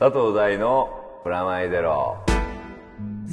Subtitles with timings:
[0.00, 2.18] 佐藤大のプラマイゼロ。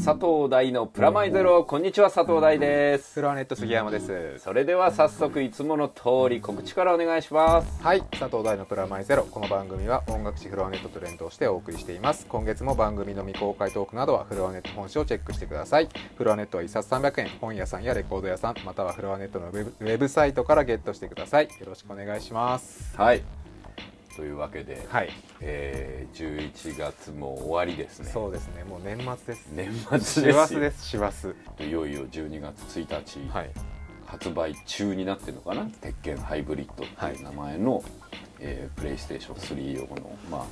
[0.04, 1.64] 佐藤大のプラマイゼロ。
[1.64, 3.14] こんにちは佐藤大です。
[3.14, 4.40] フロアネット杉山です。
[4.40, 7.84] それでは早速いつもの通り告知からお願いします。
[7.84, 9.26] はい佐藤大のプラマイゼロ。
[9.26, 12.26] この番組は音楽誌フロアネットと連動してお送りしています。
[12.26, 15.90] 今月も番組の未公開トークなどはフロアネット本誌をチェックしてください。
[16.18, 17.30] フロアネットは1冊300円。
[17.40, 21.46] 本屋さんやレコード屋さんまたはフロアネットのウェブウェブサイトからゲットしてください。
[21.46, 22.98] よろしくお願いします。
[22.98, 23.45] はい
[24.16, 25.10] というわけで、はい。
[25.42, 28.10] えー、11月も終わりですね。
[28.12, 28.64] そうですね。
[28.64, 29.50] もう年末です。
[29.54, 30.88] 年末です師よ走です。
[30.88, 31.28] 師走。
[31.60, 33.52] いよいよ12月1日、はい。
[34.06, 35.66] 発売中になってるのかな？
[35.82, 37.84] 鉄拳ハイブリッドっていう名前の、
[38.40, 40.46] えープレイステーション3用のまあ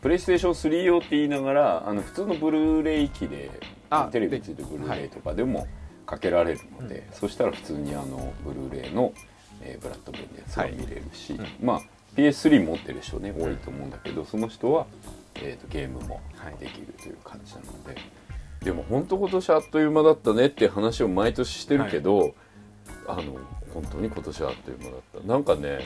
[0.00, 3.50] プレイステーション3用って言いながらあの普通のブルーレイ機で
[3.90, 5.66] あテレビついてるブルーレイとかでも
[6.06, 9.12] かけられるので、そしたら普通にあのブルーレイの、
[9.62, 11.80] えーブラッドベンのやつが見れるし、はいまあ
[12.16, 14.86] PS3 持ってる人ね多いと思うんだけどその人は、
[15.36, 16.20] えー、とゲームも
[16.60, 17.96] できるという感じなので、
[18.62, 22.34] でも本当今年あっという間だったねって話を毎年してるけど、
[23.08, 23.38] あの
[23.74, 25.26] 本当に今年はあっという間だった。
[25.26, 25.84] なんかね、はい。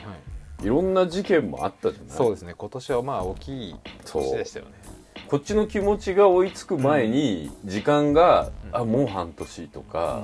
[0.63, 2.17] いろんな事件もあったじゃない？
[2.17, 2.53] そうですね。
[2.57, 3.75] 今年はまあ大きい
[4.05, 4.71] 年でしたよね。
[5.27, 8.75] こっちの気持ちが追いつく前に時間が、うん。
[8.75, 10.23] あもう半年とか、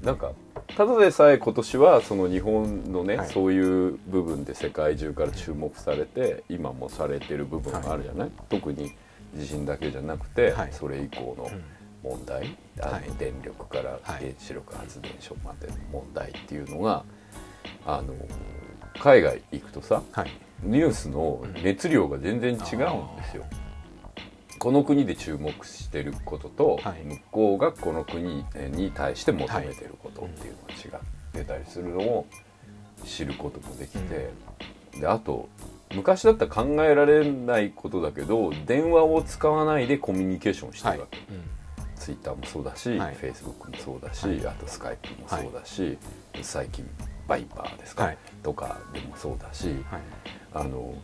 [0.00, 0.06] うん。
[0.06, 0.32] なんか
[0.76, 3.28] ただでさえ今年はその日本のね、はい。
[3.28, 8.92] そういう部分で世界中から注目されて、今もされてる部分があるじゃない、特に
[9.34, 10.72] 地震だけじゃなくて、はい。
[10.72, 11.64] それ以降のうん。
[12.00, 13.02] 問題、あのはい。
[13.18, 14.00] 電力からはい。
[14.20, 17.04] 原子力発電所までの問題っていうのが
[17.84, 18.14] あの
[19.00, 20.30] 海外行くとさはい。
[20.62, 23.44] ニュースの熱量が全然違うんですよ。
[24.58, 27.04] この国で注目してることと、はい。
[27.04, 32.26] 向こうがこの国に対して求めてることっていうのが違ってたりするのを
[33.04, 34.30] 知ることもできて、
[35.00, 35.48] であと
[35.94, 41.18] 昔だったら考えられないことだけど電話を使わないでコミュニケーションしてるわけ、
[41.96, 43.14] ツイッターもそうだし、はい。
[43.14, 44.46] フェイスブックもそうだし、はい。
[44.46, 45.98] あとスカイプもそうだし、
[46.42, 46.88] 最近
[47.26, 48.18] バイパーですか、はい。
[48.42, 50.02] とかでもそうだし、はい。
[50.54, 50.94] あの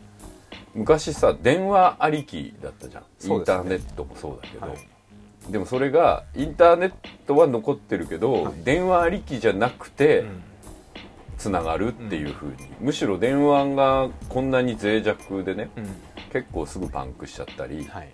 [0.74, 5.52] 昔さ電話ありきだったじゃん、インターネットもそうだけど、はい。
[5.52, 6.92] でもそれがインターネッ
[7.26, 8.52] トは残ってるけど、はい。
[8.64, 10.42] 電話ありきじゃなくてうん。
[11.36, 15.84] つながるっていうふうに、むしろ電話がこんなに脆弱でねうん。
[16.32, 18.08] 結構すぐパンクしちゃったり、はい。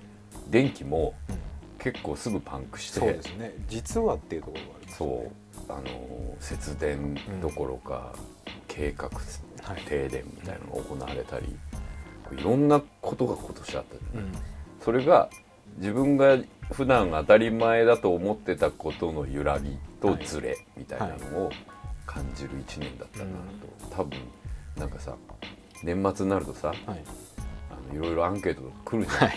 [0.49, 1.39] 電気もうん。
[1.79, 3.55] 結構すぐパンクしてそうですね。
[3.69, 5.33] 実はっていうところがありますね。
[5.69, 5.73] う。
[5.73, 8.13] あの節電どころか、
[8.69, 9.09] 計画
[9.63, 9.83] はい。
[9.83, 11.57] 停電みたいなのが行われたり、
[12.33, 14.25] いろんなことが今年あったじゃない。
[14.25, 14.33] うん。
[14.81, 15.29] それが
[15.79, 16.39] 自分が
[16.73, 21.51] 普段当たり前だと思ってたことの揺らぎとズレみたいなのを
[22.07, 23.25] 感じる1年だったな
[23.91, 24.19] と、多分
[24.77, 25.15] なんかさ
[25.83, 27.05] 年末になるとさはい。
[27.93, 29.31] いろいろアンケートが来るじゃん、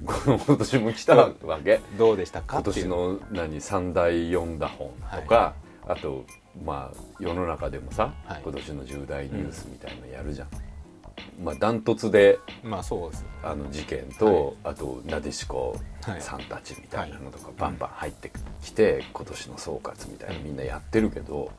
[0.46, 1.80] 今年も来たわけ。
[1.98, 2.56] どうでしたか？
[2.56, 3.60] 今年の何？
[3.60, 5.54] 三大読んだ本とか、
[5.86, 6.24] あと
[6.64, 8.40] まあ世の中でもさ、はい。
[8.42, 10.48] 今年の重大ニュースみたいのやるじゃん、
[11.42, 13.24] まあダントツでまあそうです。
[13.42, 16.20] あの事件と、あとなでしこはい。
[16.22, 18.30] さんたちみたいなのとかバンバン入って
[18.62, 21.50] きて、今年の総括みたいなのみんなやってるけど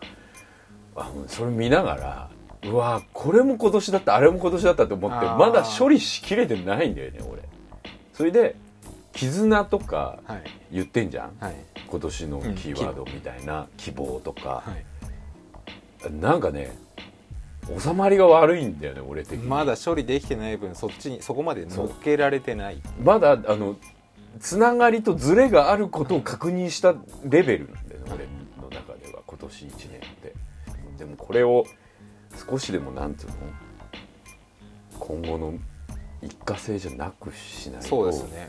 [0.95, 2.29] あのそれ見ながら
[2.63, 7.41] うわこれも今年だったあれも今年だったと思ってまだ処理しきれてないんだよね俺。
[8.13, 8.55] それで
[9.13, 10.43] 絆とかはい。
[10.71, 11.55] 言ってんじゃん、はい。
[11.87, 14.73] 今年のキーワードみたいな希望とか、は
[16.09, 16.13] い。
[16.13, 16.75] なんかね
[17.79, 19.47] 収まりが悪いんだよね俺的に。
[19.47, 22.81] まだ処理できてない分そっちにそこまで乗っけられてない。
[23.03, 23.77] まだあの
[24.39, 28.27] つながりとズレがあることを確認したレベルなんだよね、俺
[28.63, 30.33] の中では今年1年って。
[30.97, 31.65] でもこれを
[32.49, 33.35] 少しでもなんていうの？
[34.99, 35.53] 今後の
[36.21, 38.47] 一過性じゃなくしないとそうですね。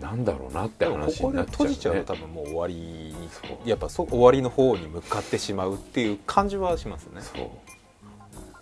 [0.00, 3.14] なんだろうなって話こでになっちゃう、ね、閉じちゃうと多分もう終わりに
[3.64, 7.20] やっぱそ終わりの方に向かってしまうっていう感じはしますね。
[7.20, 7.36] そう。
[7.36, 7.50] で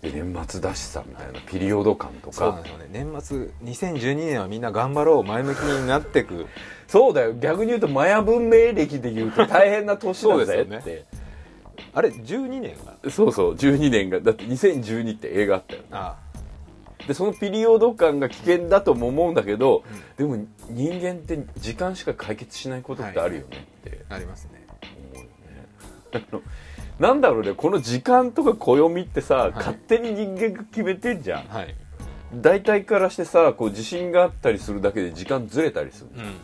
[0.03, 2.33] 年末だしさみたいなピリオド感とか。
[2.33, 6.45] そうなんですよね年末2012年はみんな頑張ろう前向きになってく。
[6.87, 7.33] そうだよ。
[7.33, 11.05] 逆に言うとマヤ文明歴で言うと大変な年だぜですよって
[11.93, 13.09] あれ12年が？
[13.09, 14.19] そうそう12年が。
[14.19, 15.87] だって2012って映画あったよね。
[15.91, 16.17] あ
[17.07, 19.83] でそのピリオド感が危険だとも思うんだけど、
[20.17, 24.01] でも人間って時間しか解決しないことってあるよねって。
[24.09, 24.65] あありますね。
[25.13, 26.47] 思うよね、
[26.99, 29.55] なんだろうねこの時間とか暦ってさ、い。
[29.55, 31.43] 勝手に人間が決めてんじゃん。
[31.47, 31.75] はい。
[32.33, 36.35] 大体からしてさこう地震があったりするだけで時間ずれたりする、うん。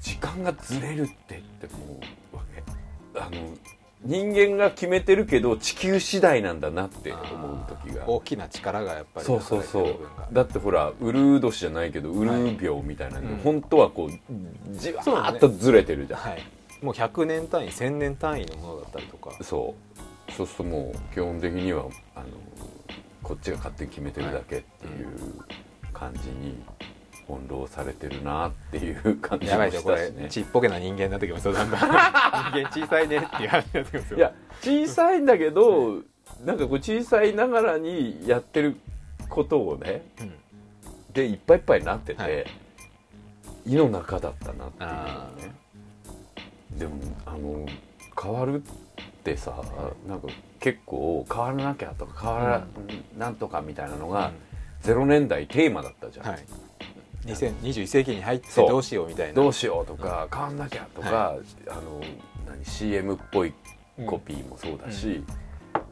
[0.00, 2.00] 時間がずれるってって思
[2.32, 3.20] うわけ。
[3.20, 3.56] あの
[4.04, 8.08] 人間が決めてるけど地球次第なんだなって思う時が。
[8.08, 9.98] 大きな力がやっぱりそうそうそう。
[10.32, 13.38] だってほらウルー年じゃないけどウルー病みたいなんで、うん。
[13.38, 14.10] 本当はこう
[14.72, 16.20] じわーっとずれてるじゃん。
[16.20, 16.42] はい
[16.82, 19.32] もう100年単位1000年単位のものだったりとか。
[19.42, 19.74] そ
[20.28, 20.32] う。
[20.32, 21.84] そうするともう基本的には
[22.14, 22.26] あの
[23.22, 25.08] こっちが勝手に決めてるだけっていう
[25.92, 26.62] 感じに
[27.26, 31.80] 翻弄されてるなっていう感じもやばいですよこれしたしねちっぽけな人間になってきますよだんだん。
[31.80, 34.18] 人間小さいねっていう話になってきますよ。
[34.18, 34.32] いや
[34.62, 36.02] 小さいんだけど
[36.44, 38.76] なんかこう小さいながらにやってる
[39.28, 40.32] ことをねうん。
[41.12, 42.46] でいっぱいいっぱいになってて、はい。
[43.66, 45.54] 胃の中だったなっていうね
[46.78, 46.92] でも
[47.26, 47.66] あの
[48.20, 48.64] 変わるっ
[49.24, 49.62] てさ
[50.08, 50.28] なんか
[50.62, 52.66] 結構変わらなきゃとか変わら、
[53.18, 54.30] なんとかみたいなのが、
[54.84, 56.44] 0年代テーマだったじゃん、はい。
[57.26, 59.34] 2021世紀に入ってどうしようみたいな。
[59.34, 61.38] どうしようとか、変わんなきゃとか、は
[61.68, 62.00] あの
[62.46, 63.52] 何 CM っぽい
[64.06, 65.24] コピーもそうだし、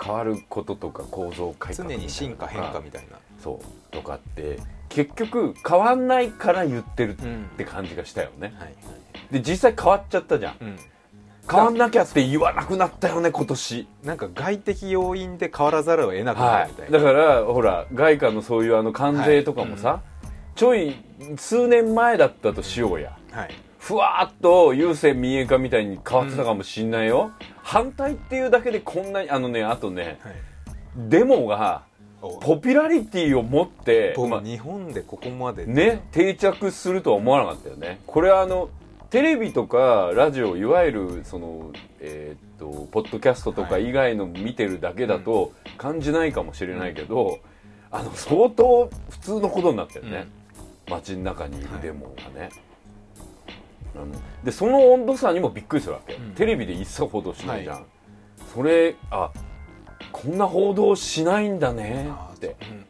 [0.01, 3.19] 変わることとか構造改革常に進化変化みたいな。
[3.43, 3.93] そう。
[3.93, 8.75] とかって結局変わんないから言ってるっうんて感じがしたよね、はい
[9.31, 10.57] で実際変わっちゃったじゃん。
[10.61, 10.77] うん。
[11.51, 13.89] 変わんなきゃって言わなくなったよね今年。
[14.05, 20.01] なんか外的要因で変わらざるを得なくなはいるみたいな、だからほら外貨のそういうあの関税とかもさ、
[20.55, 20.95] ちょい
[21.37, 23.55] 数年前だったとしようや、はい。
[23.79, 30.35] ふわーっと郵政民営化みたいに変わってたかもしんないよ、反対っていうだけでこんなにあのねあとねはい。
[31.09, 31.83] デモが
[32.23, 32.39] お。
[32.39, 35.67] ポピュラリティを持って、まあ僕日本でここまで。
[35.67, 38.01] ね定着するとは思わなかったよね。
[38.07, 38.69] これはあの
[39.11, 47.41] テレビとかラジオいわゆるそのえーっとポッドキャストとか以外の見てるだけだと感じないかもしれないけど、
[47.91, 50.29] あの相当普通のことになったよね、
[50.89, 52.51] 街の中にいるデモがね、
[53.97, 54.07] あの
[54.45, 56.31] でその温度差にもびっくりするわけ、うん。
[56.35, 57.83] テレビで一切報道しないじゃん、は
[58.55, 59.33] それあ
[60.13, 62.57] こんな報道しないんだねって。
[62.63, 62.90] うんうん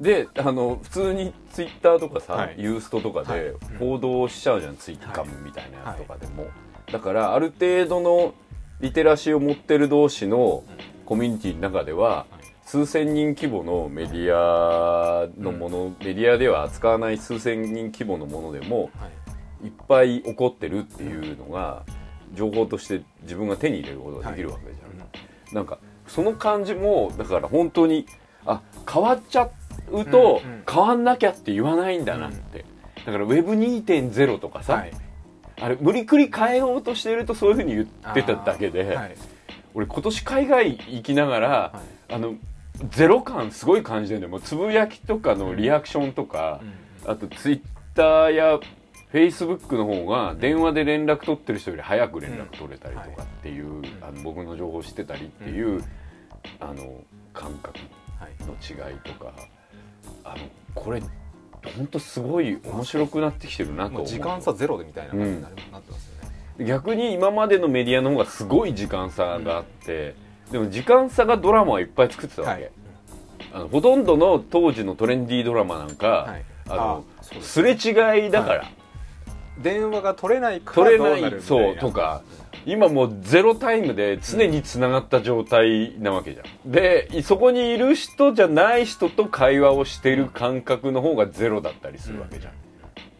[0.00, 2.54] であの普通にツイッターとかさ、はい。
[2.58, 3.40] ユーストとかはい。
[3.40, 6.46] で報道しちゃうじゃん、ツイッターみたいなやつとかでも、
[6.90, 8.34] だからある程度の
[8.80, 10.64] リテラシーを持ってる同士の
[11.06, 12.26] コミュニティの中では、
[12.64, 19.06] 数千人規模のメディアのもの、メディアでは扱わない数千人規模のものでもは
[19.62, 19.66] い。
[19.66, 21.84] いっぱい起こってるっていうのが
[22.34, 28.04] 情報として自分が手に入れることができるわけじゃん、なんかその感じもだから本当に
[28.44, 30.62] あ変わっちゃうとうんうん。
[30.70, 32.64] 変わんなきゃって言わないんだなって、
[33.04, 34.92] だから Web2.0 とかさ、はい。
[35.60, 39.16] あれ無理くり変えようとしてるとそういうふうに言ってただけで、はい。
[39.74, 42.14] 俺今年海外行きながら、はい。
[42.14, 42.34] あの
[42.90, 46.60] ゼロ感すごい感じてるんだよもうつぶやきとかのリアクションとか、
[47.06, 47.60] あとツイッ
[47.94, 55.84] ターやフェイスブックの方が電話で連絡取ってる人より早く連絡取れたりとかっていう、あの僕の情報を知ってたりっていう、
[56.58, 57.00] あの
[57.32, 57.78] 感覚
[58.18, 58.32] はい。
[58.40, 59.32] の違いとか
[60.24, 60.36] あの
[60.74, 61.02] これ
[61.76, 66.28] 本当すごい面白くなってきてるなと時間差ゼロでみたいな感じになってますよ
[66.58, 70.14] ね、逆に今までのメディアの方がすごい時間差があって、
[70.50, 72.72] でも時間差がドラマをいっぱい作ってたわけ、はい。
[73.52, 76.44] あのほとんどの当時のトレンディードラマなんか、はい。
[76.68, 78.64] あのすすれ違いだから、
[79.62, 82.22] 電話が取れないから取れなないそうとか。
[82.66, 86.70] 今もうゼロタイムで常につながった状態なわけじゃん。
[86.70, 92.52] でそこにいる人じゃない人と会話をしてる感覚の方がゼロだったりするわけじゃん、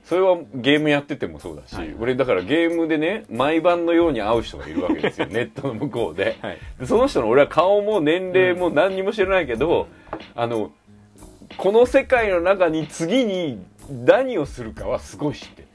[0.05, 1.95] それはゲームやっててもそうだし、はい。
[1.99, 5.27] 俺だからゲームでね毎晩のように会う人がいるわけですよ。
[5.31, 6.39] ネットの向こうで。
[6.41, 6.59] はい。
[6.81, 9.89] でその人の俺は顔も年齢も何にも知らないけど、
[10.35, 10.71] あの
[11.59, 15.69] この世界の中に次に何をするかはすごい知ってる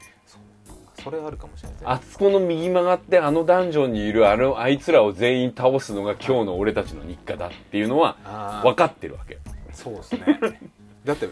[1.02, 1.78] それあるかもしれない。
[1.84, 9.38] あそこの右曲がってあのダンジョンにいるあのあいつらを全員倒すのが今日の俺たちの日課だっていうのはあ分かってるわけ。
[9.72, 10.40] そうですね。
[11.04, 11.28] だって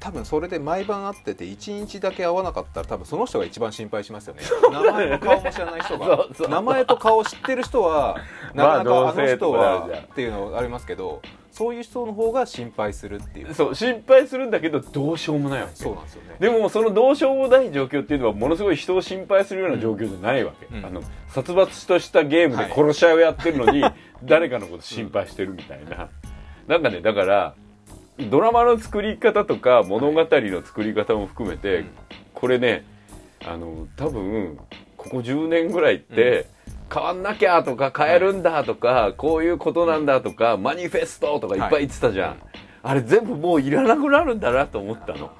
[0.00, 4.42] 多分それで毎晩会ってて1日だけ会わなかったら多分その人が一番心配しますよね。
[4.70, 6.26] 名前も顔も知らない人が。
[6.48, 8.16] 名前と顔知ってる人は
[8.54, 13.54] なまあかなかあの人はっていうのありますけどそういう人の方が心配するっていう。
[13.54, 15.76] そう心配するんだけどどうしようもないわけ。
[15.76, 16.36] そうなんですよね。
[16.38, 20.84] でもそのどうしようもない状況っていうのはものすごい人を心配するような状況じゃないわけ、うん。
[20.84, 23.84] あの殺伐としたゲームで殺し合いをやってるのに、
[24.24, 26.08] 誰かのこと心配してるみたいな、
[26.66, 27.54] なんかねだから
[28.30, 31.90] ドラマの作り方とか物語の作り方も含めて、うん。
[32.34, 32.84] これね
[33.44, 34.58] あの多分
[34.96, 36.46] ここ10年ぐらいって、
[36.92, 41.58] 変わんなきゃとか変えるんだとか、こういうことなんだとか、マニフェストとかい。
[41.58, 42.38] っぱい言ってたじゃん、はい
[42.82, 45.30] あれ全部もういらなくなるんだなと思ったの。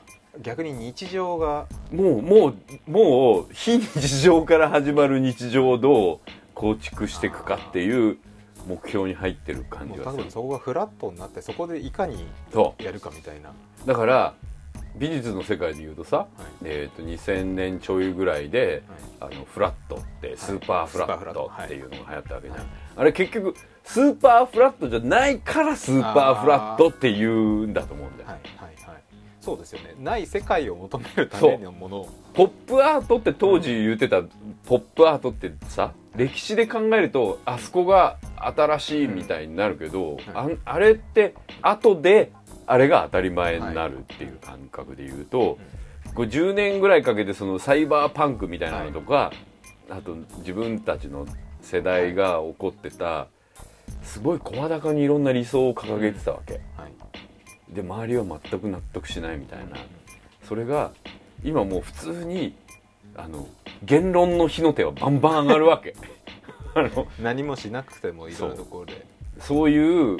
[0.42, 1.66] 逆に日常が。
[1.92, 6.18] もうもうもう非日常から始まる日常をどう
[6.54, 8.18] 構築していくかっていう
[8.66, 10.16] 目標に入ってる感じがする。
[10.18, 13.52] 多分そこがフラットになってそこでいかにそやるかみたいな、う
[13.86, 14.34] だから
[14.96, 16.28] 美術の世界でいうとさ、はい。
[16.64, 18.82] えー、と2000年ちょいぐらいで、
[19.20, 22.66] あのフラットってスーパーフラットっていうのが流行ったわけじゃん、はい
[22.98, 23.54] あれ結局
[23.84, 28.40] スーパーフラットじゃないからスーパーフラットっていうんだと思うんだよ、はい。
[28.56, 28.90] はい。
[28.90, 29.02] はい。
[29.40, 29.94] そうですよね。
[30.00, 31.96] ない世界を求めるためのもの。
[31.98, 34.22] をポップアートって当時言ってた
[34.66, 42.32] ポップアートってさ歴史で考えるとあそこが新しいみたいになるけど、あんあれって後で
[42.68, 45.58] あれが当たり前になるっていう感覚で言うと、
[46.14, 49.32] こう10年ぐらいかけてそのサイバーパンクみたいなのとか、
[49.90, 51.26] あと自分たちの
[51.62, 53.28] 世代が起こってた
[54.02, 56.54] すごい声高にいろんな理想を掲げてたわけ。
[56.76, 57.74] はい。
[57.74, 59.76] で周りは全く納得しないみたいな。
[60.42, 60.92] それが
[61.44, 62.56] 今もう普通に
[63.14, 63.46] あの
[63.82, 65.94] 言論の火の手はバンバン上がるわけ。
[66.74, 69.06] あの何もしなくてもいろんなところで。
[69.38, 70.18] そういう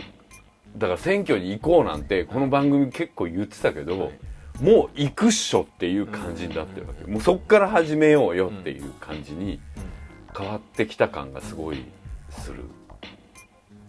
[0.76, 4.10] だから選挙に行こうなんてこの番組結構言ってたけど、はい。
[4.60, 9.60] もう行くっしょっていう感じになってるわけ、もうそっから始めようよっていう感じに
[10.36, 11.84] 変わってきた感がすごい
[12.30, 12.64] する。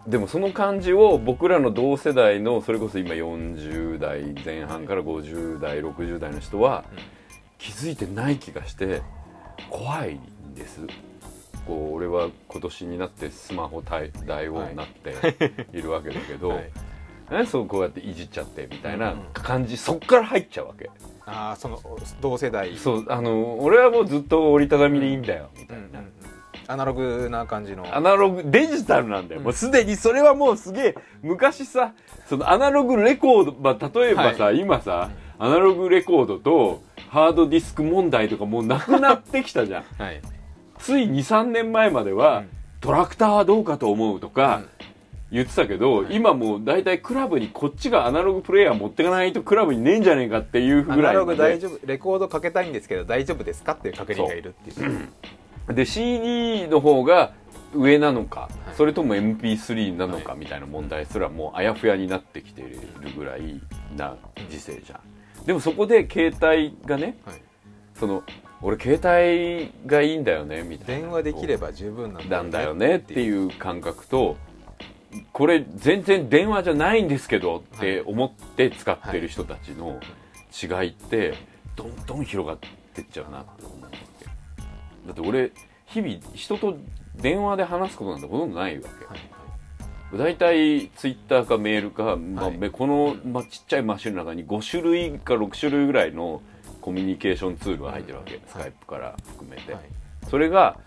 [0.06, 6.84] でもその感じを僕らの同世代のそれこそ今40代前半から50代60代の人は
[7.58, 9.02] 気づいてない気がして
[9.68, 10.86] 怖いんです
[11.66, 15.14] こう俺は今年になってスマホ大大王になって
[15.72, 15.82] い。
[15.82, 16.70] るわけだけど、はい。
[17.30, 20.90] ね、そうこうやっていじっちゃってみたいな感じ、そっから入っちゃうわけ。
[21.26, 21.80] ああその
[22.20, 22.76] 同世代。
[22.76, 26.12] そうあの俺はもうずっと折りたたみでいいんだよみたいな、うんうんうん。
[26.66, 27.86] アナログな感じの。
[27.94, 29.44] アナログデジタルなんだよ、うん。
[29.44, 31.94] もうすでにそれはもうすげえ昔さ
[32.26, 39.84] そのアナログレコード、まあ、例えばさ、は今さアナログレコードとハードディスク問題とかもうなくなってきたじゃん。
[40.02, 40.20] はい
[40.80, 42.48] つい23年前までは、うん。
[42.80, 44.62] トラクターはどうかと思うとか、
[45.30, 51.86] 言ってたけど、今もう大体クラブにこっちがアナログプレイヤー持ってかないとクラブにねえんじゃねえかっていうぐアナログらいまで大丈夫。
[51.86, 55.74] レコードかけたいんですけど大丈夫ですかっていう確認がいるっていう。
[55.74, 57.32] で CD の方が
[57.74, 62.80] 上なのか、はいそれとも MP3 なのかはみたいな問題すらもうあやふやになってきている
[63.14, 63.60] ぐらい
[63.94, 64.96] な時勢じゃ
[65.42, 65.44] ん。
[65.44, 67.42] でもそこで携帯がねはい。
[67.94, 68.22] その
[68.62, 71.02] 俺携帯がいいんだよねみたいな。
[71.02, 72.96] 電話できれば十分なんだよね。
[72.96, 74.36] ってういう感覚と
[75.32, 79.98] これ全然電話じゃないんですけどって思って使ってる人たちの
[80.52, 81.34] 違いって
[81.74, 82.58] どんどん広がっ
[82.94, 84.26] てっちゃうなって思うわけ
[85.06, 85.52] だって俺
[85.86, 86.76] 日々人と
[87.16, 89.18] 電話で話すことなんてほとんどないわけ、はい。
[90.16, 92.58] 大体ツイッターかメールか、まあはい。
[92.58, 96.42] めこの、まあ、ちっちゃいマシンの中に5種類か6種類ぐらいの
[96.80, 98.40] コミュニケーションツールが入ってるわけ、うん。
[98.46, 99.82] スカイプから含めて、はい。
[100.28, 100.78] それが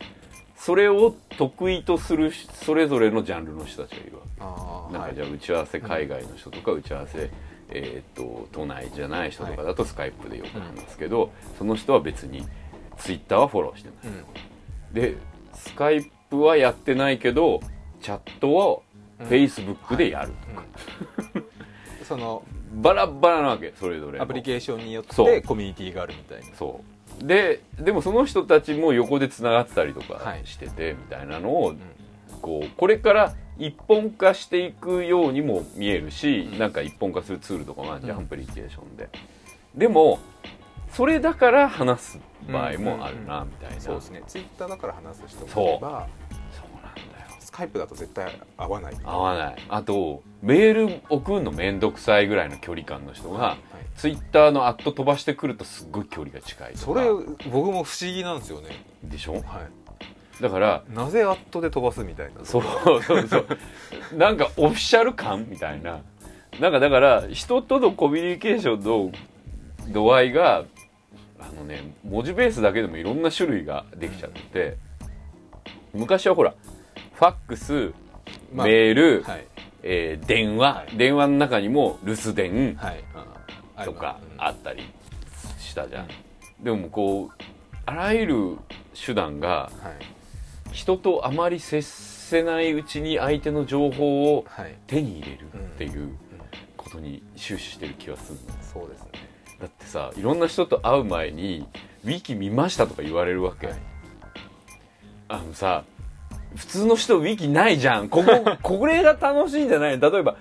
[0.55, 4.97] それを得意とするそれぞれのジャンルの人たちがいるわけ。
[4.97, 7.29] なんかじゃあ打ち合わせ海外の人とか打ち合わせ、
[7.69, 12.45] えー、と都内じゃない人とかだとスカイプでよく話すけど、その人は別に
[12.97, 14.13] ツイッターはフォローしてない。
[14.13, 14.93] うん。
[14.93, 15.17] で
[15.53, 17.59] スカイプはやってないけど
[18.01, 18.83] チャットを
[19.19, 19.27] うん。
[19.27, 20.63] フェイスブックでやるとか、
[21.35, 21.45] うん。
[22.05, 24.23] そのバラバラなわけそれぞれの。
[24.23, 26.55] アプリケーションによってコミュニティがあるみたいな。
[26.55, 26.81] そ
[27.21, 27.25] う。
[27.25, 30.41] ででもその人たちも横でつながってたりとかはい。
[30.45, 31.73] しててみたいなのを、
[32.41, 38.23] こうこれから一本化していくようにも見えるし、なんか一本化するツールとかもあるじゃん、うん。
[38.23, 39.09] アプリケーションで。
[39.75, 40.19] でも
[40.91, 42.19] それだから話す
[42.51, 43.81] 場合もあるな、みたいな。
[43.81, 44.23] そうですね。
[44.27, 46.07] ツイッターだから話す人もいれば
[47.53, 48.97] カイプだと絶対合わない。
[49.03, 49.55] 合わない。
[49.69, 53.57] あとメール送るの面倒くさいぐらいの距離感の人が、はい
[53.95, 57.03] ツイッターのアット飛ばしてくるとすっごい距離が近いそれ
[57.51, 58.69] 僕も不思議なんですよね。
[59.03, 59.33] でしょ？
[59.33, 59.43] はい。
[60.41, 62.43] だからなぜアットで飛ばすみたいな。
[62.43, 62.63] そう
[63.03, 63.47] そうそう。
[64.17, 66.01] なんかオフィシャル感みたいな。
[66.59, 69.11] なんかだから人とのコミュニケーションの
[69.93, 70.65] 度合いが
[71.39, 74.77] あのね文字ベースだけでもいろんな種類ができちゃってて。
[75.93, 76.55] 昔はほら
[77.13, 77.93] ファックス
[78.53, 79.45] まあメール、はい。
[79.83, 80.97] えー電話、はい。
[80.97, 83.03] 電話の中にも留守電はい。
[83.75, 84.83] あとかああったり
[85.59, 86.07] したじゃん、
[86.61, 87.43] でもこう
[87.85, 88.57] あらゆる
[88.93, 90.05] 手段がはい。
[90.71, 94.75] 人とあまり接せないうちに相手の情報をはい。
[94.87, 96.17] 手に入れるっていう
[96.77, 98.55] ことに終始してる気がするの。
[98.61, 99.09] そうですね。
[99.59, 101.67] だってさいろんな人と会う前に
[102.03, 103.75] 「ウィキ見ました」とか言われるわけ、はい。
[105.29, 105.83] あのさ
[106.55, 108.09] 普通の人ウィキないじゃん。
[108.09, 108.31] ここ
[108.79, 110.35] これが楽しいんじゃない例えば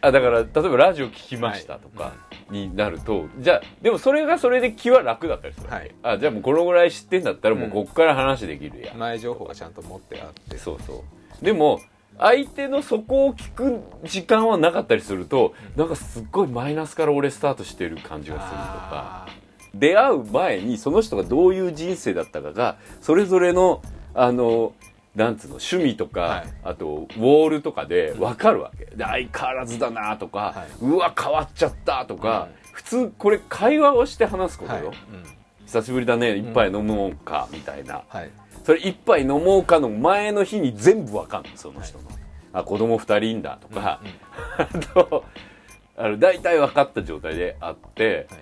[0.00, 2.12] あだから例えばラジオ聞きましたとか
[2.50, 5.90] になると、じゃあでもそれがそれで気は楽だったりするはい。
[6.02, 10.58] あじゃあもうこのぐらい知ってんだったらもうこっから話できるや、前情報がちゃんと持ってあって。
[10.58, 11.04] そうそ
[11.42, 11.44] う。
[11.44, 11.80] でも
[12.18, 19.26] 相手のそこを聞く時間はなかったりすると、なんかすっごいマイナスから俺スタートしてる感じがするとか。
[19.26, 19.26] あ
[19.78, 23.82] 出会う前にその人がどういう人生だったかがそれぞれの
[24.14, 24.72] あの
[25.16, 26.46] なんつうの趣味とか、はい。
[26.62, 28.84] あとウォールとかで分かるわけ。
[28.84, 30.84] で相変わらずだなとか、はい。
[30.84, 34.94] うわ変わっちゃったとか、うん普通これ会話をして話すことよ、ーはい。
[34.94, 34.96] うん。
[35.64, 38.30] 久しぶりだね一杯飲もうかみたいな、はい。
[38.64, 42.04] それ一杯飲もうかの前の日に全部わかんのその人の、
[42.52, 44.02] あ子供二人いんだとか、
[44.58, 45.24] あと
[45.96, 48.36] あの大体分かった状態であっては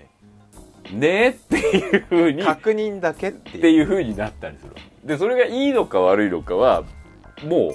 [0.91, 0.97] い。
[0.97, 3.87] ねっていうふうにっ確認だけっていう。
[3.87, 4.73] ふうになったりする
[5.05, 6.85] でそれがいいのか悪いのかは
[7.45, 7.75] もう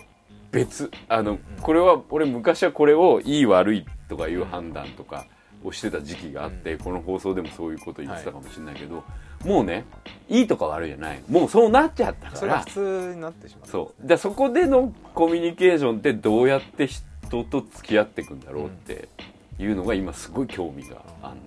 [0.52, 0.92] 別。
[1.08, 5.26] あの、これは俺昔はこれをいい悪いとかいう判断とか
[5.64, 9.04] をしてた時期があって、この放送でもそういうこと言ってたかもしれないけど、
[9.46, 9.86] もうね
[10.28, 11.22] いいとか悪いじゃない。
[11.30, 12.38] もうそうなっちゃったから。
[12.38, 14.08] それが普通になってしまうそう。
[14.08, 19.08] でそこでのコミュニケーションってどうやって人と付き合っていくんだろうって
[19.60, 21.38] いうのが今すごい興味があん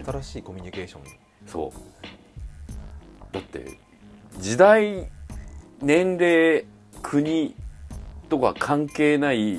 [0.00, 0.02] の。
[0.04, 1.02] 新しいコミュニケーション。
[1.46, 3.34] そう。
[3.34, 3.78] だって
[4.38, 5.08] 時代
[5.80, 6.64] 年齢
[7.02, 7.54] 国
[8.28, 9.58] とか関係ない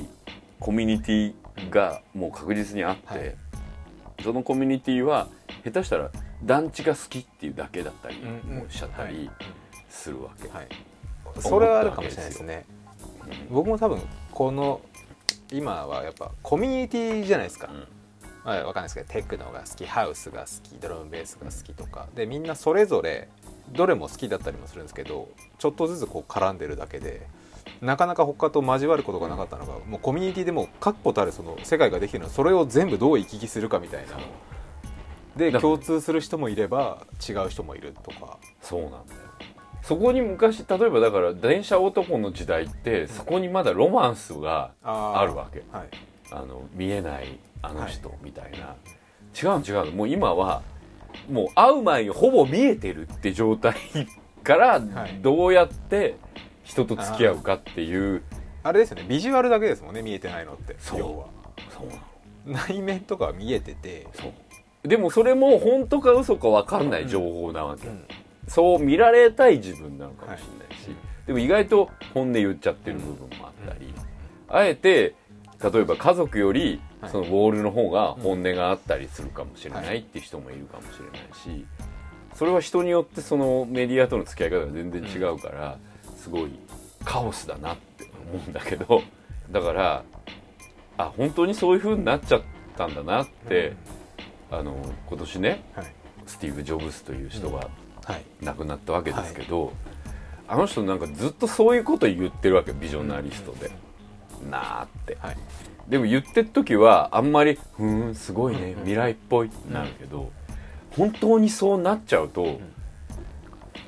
[0.59, 1.33] コミュニティ
[1.69, 3.35] がもう確実にあって、はい。
[4.23, 5.27] そのコミュニティは
[5.63, 6.09] 下手したら
[6.43, 9.29] 団地が好きっていうだけだったりうんもしちゃったり
[9.89, 10.67] するわけ、はい。
[11.39, 12.65] それはあるかもしれないですね。
[13.49, 14.01] 僕も多分
[14.31, 14.81] この
[15.51, 17.87] 今はやっぱコミュニティじゃないですか、うん。
[18.43, 22.07] まあ、わかんないですけどテクノが好きハウスが好きドラムベースが好きとか。
[22.15, 23.29] でみんなそれぞれ
[23.69, 27.25] どれも好きだったりもするんですけどちょっとずつこう絡んでるだけで
[27.81, 34.17] なかなか他と交わることがなかったのが、もうコミュニティでも確固たるその世界ができてるのはそれを全部どう行き来するかみたいな。
[35.37, 38.37] で共通する人もいれば違う人もいるとか。
[38.61, 39.01] そうなんだよ。
[39.81, 45.63] そこに昔例えばだから電車男の時代ってそこにまだロマンスがああるわけ。
[45.71, 45.89] はい。
[46.31, 48.75] あの見えないあの人みたいな、
[49.37, 49.91] 違うの違うの。
[49.91, 50.61] もう今は
[51.29, 53.75] もう会う前にほぼ見えてるって状態
[54.43, 55.19] からはい。
[55.21, 56.17] どうやって
[56.63, 58.23] 人と付き合うかっていう、
[58.63, 59.05] あれですよね。
[59.07, 60.99] ビジュアルだけですもんね見えてないのってそう。
[60.99, 61.27] 要は。
[61.69, 62.01] そうなの。
[62.67, 64.07] 内面とかは見えてて。
[64.13, 64.87] そう。
[64.87, 68.05] でもそれも本当か嘘か分かんない情報なわけ、うん。
[68.47, 70.95] そう見られたい自分なのかもしれないし、はい。
[71.27, 73.93] でも意外と本音言っちゃってる部分もあったり、
[74.49, 75.15] あえて
[75.63, 76.79] 例えば家族よりはい
[77.11, 81.65] そのウォールの方が本音があったりするかもしれないっていう人もいるかもしれないし
[82.35, 85.77] それは人によってそのメディアとの付き合い方が全然違うから
[86.17, 86.51] すごい
[87.03, 89.03] カオスだなって思うんだけど
[89.51, 90.03] だから
[90.97, 92.41] あ本当にそういう風になっちゃっ
[92.77, 93.73] たんだなって、
[94.51, 94.75] あの
[95.07, 95.87] 今年ねはい。
[96.25, 97.67] スティーブ・ジョブズという人が
[98.05, 98.23] はい。
[98.41, 99.73] 亡くなったわけですけど、
[100.47, 103.71] あの人なんかずっとそういうこと言ってるわけビジョナリストで、
[104.49, 105.17] なあって。
[105.19, 105.37] はい
[105.87, 110.31] でも言ってる時はあんまり「ふーんすごいね未来っぽい」ってなるけど、
[110.91, 112.59] 本当にそうなっちゃうと、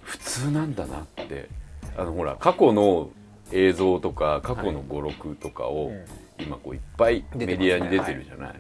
[0.02, 1.50] 普通なんだなって
[1.98, 3.10] あのほら過去の
[3.52, 5.92] 映像とか過去の語録とかを、
[6.38, 8.56] 今こういっぱいメディアに出てるじゃない、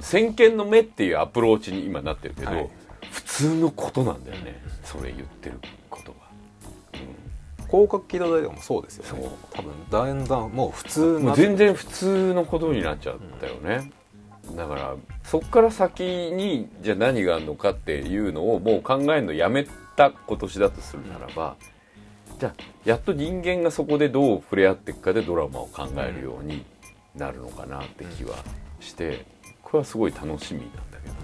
[0.00, 2.68] 先見の目っていうアプローチに今なってるけど、はい。
[3.10, 5.58] 普通のことなんだよね、それ言ってる
[5.90, 6.12] こと。
[6.12, 6.15] が。
[7.68, 9.28] 広角機動隊とかもそうですよね。
[9.50, 13.90] 多分だんだんもう普通う全然普通のことになっちゃったよね、
[14.54, 21.56] だからそっから先にじゃあ何があるのかっていうのをもう考えるのやめた今年だとするならば、
[22.38, 26.64] じゃあやっと人間がそこでどう触れ合っていくかでドラマを考えるように
[27.14, 28.36] なるのかなって気は
[28.78, 29.24] して
[29.62, 31.18] これはすごい楽しみなんだけどね。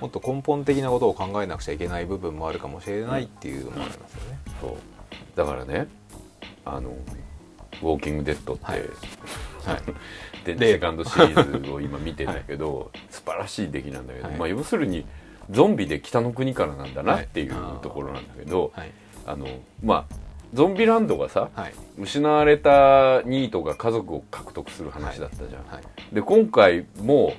[0.00, 4.76] もっと根本的なことを考えなくちゃいけない部分もあるかもしれないっていうのもありますよね、そう
[5.34, 5.88] だからね
[6.64, 6.90] あの
[7.82, 8.82] 「ウォーキング・デッド」って、はい
[10.44, 14.36] セカンドシリーズを今見てんだけど、素晴らしい出来なんだけど、はい。
[14.36, 15.06] まあ、要するに
[15.50, 17.82] ゾンビで北の国からなんだなっていうはい。
[17.82, 18.90] ところなんだけど、はい。
[19.26, 19.46] あの
[19.82, 20.14] まあ
[20.52, 21.74] ゾンビランドがさ、はい。
[21.98, 26.14] 失われたニートが家族を獲得する話だったじゃん、はい。
[26.14, 27.34] で今回も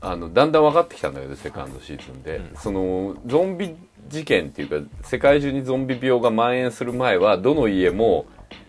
[0.00, 2.56] あのだんだん分かってきたんだけどセカンドシーズンで、うん。
[2.56, 3.74] そのゾンビ
[4.08, 8.26] 事件っていうか世界中にゾンビ病が蔓延する前はどの家も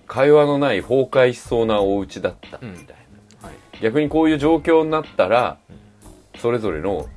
[0.07, 2.57] 会話のない崩壊しそうなお家だった。
[2.61, 2.97] みたい
[3.41, 3.57] な、はい。
[3.81, 5.57] 逆にこういう状況になったら
[6.39, 7.07] それぞれの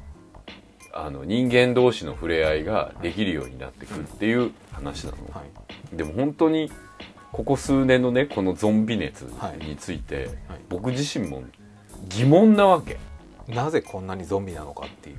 [0.93, 5.45] あの人間同士の触れ合いができるようになってくるっていう話なの、は
[5.93, 5.97] い。
[5.97, 6.73] でも本当に
[7.31, 9.27] ここ数年のねこのゾンビ熱
[9.61, 10.17] について、
[10.49, 10.61] はい。
[10.69, 11.45] 僕自身も
[12.09, 12.99] 疑問なわけ。
[13.49, 15.17] なぜこんなにゾンビなのかっていう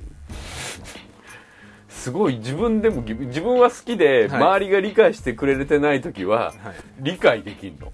[2.00, 4.40] すごい自分でもぎ自分は好きで、はい。
[4.40, 6.54] 周りが理解してくれてない時ははい。
[7.00, 7.92] 理解できんの。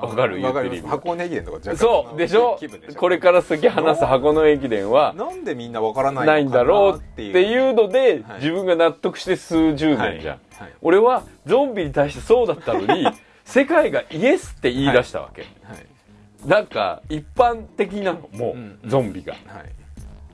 [0.00, 0.42] わかる？
[0.42, 0.76] わか言ってる。
[0.78, 2.56] 意味箱根駅伝とか若干そうでしょ？
[2.58, 2.94] 気しょ？
[2.94, 8.40] これから先話す箱根駅伝はなんでみんなわからないないんだろうっていうので、はい。
[8.40, 10.74] 自分が納得して数十はい年じゃん、はい。
[10.82, 13.06] 俺はゾンビに対してそうだったのに
[13.44, 16.48] 世界がイエスって言い出したわけ、はい。
[16.48, 18.78] なんか一般的なのもう、うん。
[18.86, 19.34] ゾンビが。
[19.46, 19.72] はい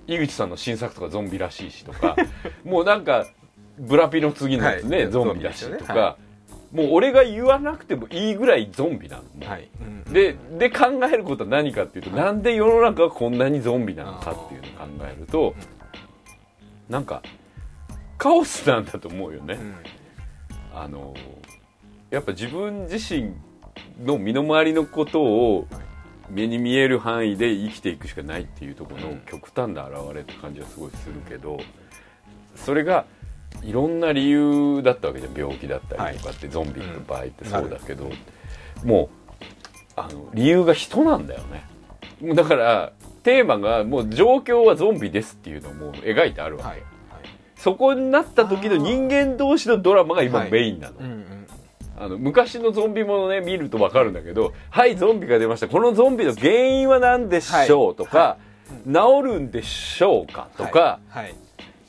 [0.07, 2.17] 井口さんの新作とかゾンビらしいしとか
[2.65, 3.27] もうなんか
[3.79, 6.01] ブラピの次のやつね、はいゾンビだしとか、ね。
[6.01, 6.17] は
[6.73, 9.49] もう俺が言わなくてもいいぐらいゾンビなの。
[9.49, 9.69] はい。
[9.81, 15.55] うんでで考えることは何かっていうと、なんで世の中がこんなにゾンビなのかっていうのを考えると
[16.89, 17.23] なんか
[18.19, 19.75] カオスなんだと思うよね、うん。
[20.75, 21.15] あの
[22.11, 23.33] やっぱ自分自身
[24.05, 25.94] の身の回りのことをはい
[26.31, 29.21] 目に見える範囲で生きていくしかないっていうところのうん。
[29.27, 31.59] 極端な表れって感じはすごいするけど
[32.57, 33.05] それが
[33.63, 35.39] いろんな理由だったわけじゃん。
[35.39, 38.11] 病気だったりとかって、ゾンビの場合ってそうだけど、
[38.85, 39.09] もう
[39.97, 41.41] あの理由が人なんだよ
[42.23, 42.35] ね。
[42.35, 46.83] だからテーマがもう状況はゾンビですっていうのをもう描いてあるわけ、はい。
[47.57, 50.51] そこになった時の人間同士のドラマが今はい。
[50.51, 50.97] メインなの、
[51.97, 55.69] あの昔のゾンビものね見ると分かるんだけど「はいゾンビが出ました。
[55.69, 58.37] このゾンビの原因は何でしょう?」とか、は
[58.87, 60.99] 治るんでしょうか?」とか、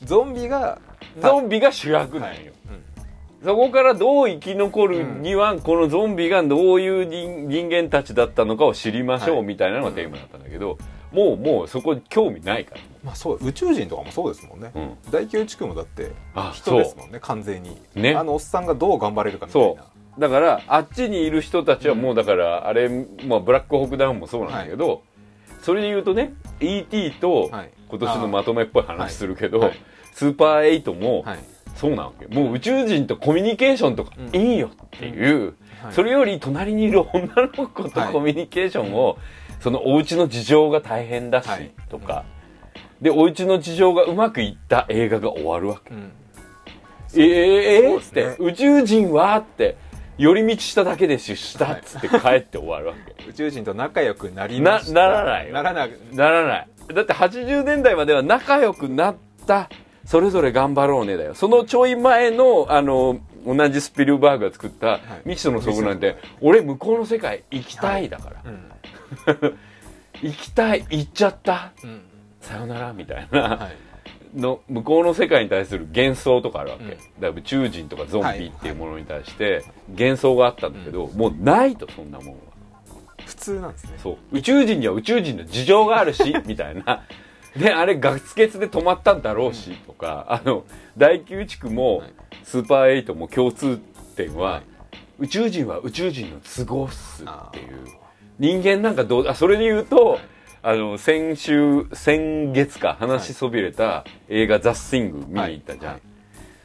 [0.04, 0.78] ゾンビが
[1.20, 2.52] ゾンビが主役なんよ、
[3.44, 9.46] そこからどう生き残るには、このゾンビがどういう人人間たちだったのかを知りましょうはい。
[9.46, 10.78] みたいなのがテーマだったんだけど、
[11.12, 14.70] もうもうそこに興味ないから、まあそう宇宙人とかもそうですもんね。
[14.74, 17.80] うん、大宮地区もだってあ人ですもんね完全に。
[17.94, 18.14] ね。
[18.14, 19.84] あのおっさんがどう頑張れるかみたいな
[20.18, 22.88] だからあっちにいる人たちはもうだから、あれ、
[23.26, 25.02] まあ、ブラックホークダウンもそうなんだけど、
[25.62, 27.70] それで言うとね ET とはい。
[27.88, 29.68] 今年のまとめっぽい話するけど、はい。
[29.70, 29.78] はい
[30.16, 31.38] スーパー8もはい。
[31.74, 32.26] そうなわけ。
[32.26, 34.34] もう宇宙人とコミュニケーションとかうん。
[34.34, 35.92] いいよっていう、はい。
[35.92, 38.12] それより隣にいる女の子とはい。
[38.14, 39.18] コミュニケーションを、
[39.60, 41.70] そのお家の事情が大変だし、はい。
[41.90, 42.24] とか
[43.02, 45.92] でお家の事情がうまくいった映画が終わるわけ。
[45.92, 46.12] うん。
[47.14, 48.36] えー、えー、っそうですね。
[48.36, 49.76] て宇宙人はって
[50.18, 53.24] 寄り道しただけでししたっつって帰って終わるわけ。
[53.28, 55.08] 宇宙人と仲良くなりました。
[55.08, 55.52] なならないよ。
[55.52, 56.68] ならなならない。
[56.94, 59.68] だって80年代までは仲良くなった。
[60.04, 61.34] それぞれ頑張ろうねだよ。
[61.34, 65.00] そのちょい前のあの同じスピルバーグが作った「い。
[65.24, 69.58] 未知との遭遇」なんて俺向こうの世界行きたいだから、うん。
[70.22, 70.86] 行きたい。
[70.88, 71.72] 行っちゃった。
[71.82, 72.02] うん。
[72.40, 73.95] さよならみたいな、はい
[74.36, 76.90] の向こうの世界に対する幻想とかあるわけ、うん。
[76.90, 82.40] だから宇宙人とかゾンビっていうものに対して幻想があったんだけど、もうないとそんなもんは。
[83.24, 83.92] 普通なんですね。
[84.02, 84.16] そう。
[84.32, 87.04] 宇宙人には宇宙人の事情があるし みたいな。
[87.56, 90.26] であれガス欠で止まったんだろうし、とか。
[90.28, 90.64] あの
[90.96, 92.12] 大宮地区も、はい。
[92.44, 93.80] スーパーエイトも共通
[94.16, 94.62] 点は、はい。
[95.20, 97.66] 宇宙人は宇宙人の都合っすっていう。
[98.02, 98.06] あ
[98.38, 100.18] 人間なんかどうあそれで言うと、
[100.68, 106.02] あの先週先月か話しそびれた映画「ザ・スイング」見に行ったじゃん、はい。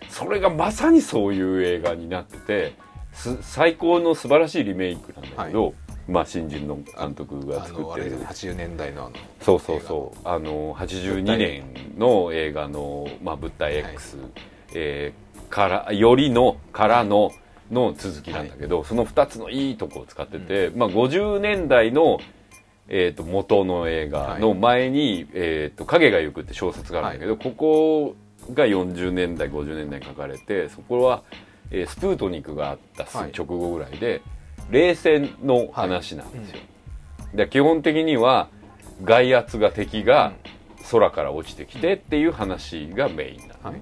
[0.09, 2.73] それがまさにそういう映画になってて
[3.13, 5.75] す最高の素晴らしいリメイクなんだけど、
[6.07, 7.85] まあ新人の監督があ作ってる。
[7.85, 10.17] のあれですね80年代のあのそうそうそう。
[10.27, 11.63] あの82年
[11.95, 14.17] の映画の「まあ、物体 X、
[14.73, 17.31] えーからよりのからの
[17.71, 22.19] の続きなんだけど、その2つのいいとこを使ってて、まあ、50年代の、
[22.87, 28.15] えー、と元の映画の前に「えー、と影が行く」って小説があるんだけど、ここ
[28.53, 31.23] が40年代50年代に書かれてそこは、
[31.69, 34.21] えースプートニクがあった直後ぐらいで、
[34.69, 36.57] 冷戦の話なんですよ。
[37.33, 38.49] で基本的には
[39.03, 40.33] 外圧が敵が
[40.91, 43.81] 空から落ちてきてっていう話がメインなの、ね。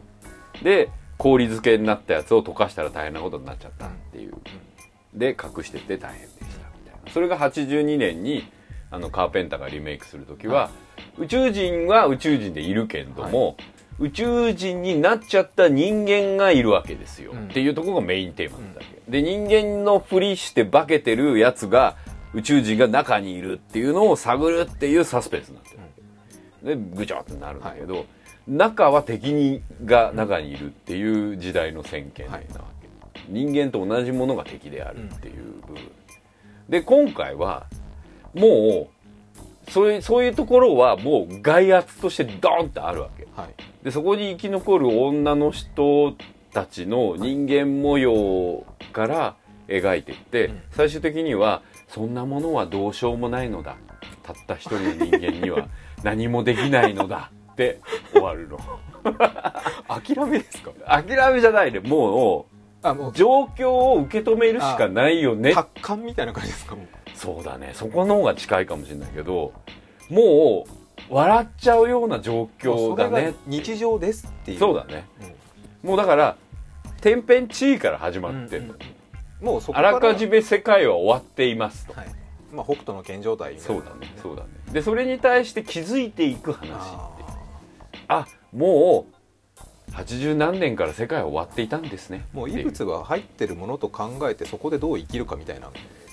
[0.62, 4.33] で氷漬けになったやつを溶かしたら大変なことになっちゃったっていう、
[5.13, 7.12] で隠してて大変でしたみたいな。
[7.12, 8.43] それが82年に
[8.91, 10.69] あのカーペンターがリメイクする時は、
[11.17, 13.56] 宇宙人は宇宙人でいるけれども、
[13.99, 17.47] 宇宙人になっちゃった人間がいるわけですよ、うん。
[17.49, 21.97] っていうところがメインテーマだったわけ、で人間のふりして化けてるやつが
[22.34, 25.86] 宇宙人が中にいるっていうのを探るっていうサスペンスになってるわ
[26.63, 28.06] け、でぐちゃってなるんだけど、
[28.47, 32.47] 中は敵にが中にいるっていう時代の先見なわけ、
[33.28, 35.84] 人間と同じものが敵であるっていう部分、
[36.69, 37.65] で今回は
[38.33, 38.89] も
[39.67, 43.27] うそういうそういうところはもう外圧としてドーンってあるわけ。
[43.35, 43.49] はい。
[43.83, 46.15] でそこに生き残る女の人
[46.53, 49.35] たちの人間模様から
[49.67, 50.61] 描いていって、うん。
[50.71, 53.75] 最終的にはそんなものはどうしようもないのだ
[54.23, 55.67] たった一人の人間には
[56.03, 57.79] 何もできないのだって
[58.11, 58.59] 終わるの。
[59.87, 60.71] 諦めですか？
[60.87, 61.79] 諦めじゃないね。
[61.79, 62.47] も
[62.81, 63.13] あもう。
[63.13, 65.53] 状況を受け止めるしかないよね。
[65.53, 66.75] 達観みたいな感じですか？
[66.75, 66.87] もう
[67.19, 67.71] そうだね。
[67.73, 69.51] そこの方が近いかもしれないけど
[70.10, 70.65] も
[71.10, 74.60] う笑っちゃうような状況だね日常ですっていう。
[74.60, 75.05] そうだね。
[75.84, 76.38] もうだから
[77.01, 78.75] 天変地異から始まうんってんの、
[79.41, 79.45] うん。
[79.45, 82.08] もうそあらかじめ世界は終わっていますと、はい。
[82.53, 84.13] まあ、北斗の健状態みたいなそうだね。
[84.21, 84.49] そうだね。
[84.71, 87.19] でそれに対して気づいていく話って
[88.08, 95.69] ああもう80何年から世界は終わっていたんですねーもう異物が入ってるものと考えてそこでどう生きるかみたいな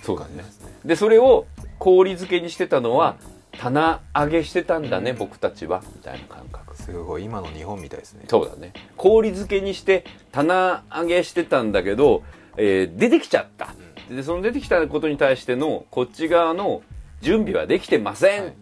[0.06, 0.72] そうですね。
[0.84, 1.46] でそれを
[1.78, 3.16] 氷漬けにしてたのは、
[3.58, 5.16] 棚上げしてたんだね、うん。
[5.18, 6.76] 僕たちはみたいな感覚。
[6.76, 8.24] すごい今の日本みたいですね。
[8.28, 8.72] そうだね。
[8.96, 12.22] 氷漬けにして棚上げしてたんだけど、
[12.56, 13.74] えー出てきちゃった。
[14.08, 16.82] でその出てきたことに対してのこっち側の
[17.20, 18.54] 準備はできてません、はい。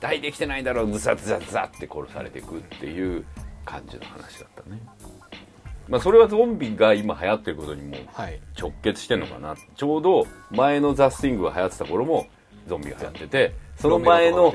[0.00, 3.24] 大できてないだろうズザズザズザって殺されていくっていう
[3.64, 4.46] 感じの話だ
[5.88, 8.40] まあそれはゾンビが今流行ってることにもはい。
[8.58, 9.56] 直結してんのかな。
[9.76, 12.26] ちょうど前のザ・スイングが流行ってた頃も
[12.66, 14.54] ゾンビが流行っててその前の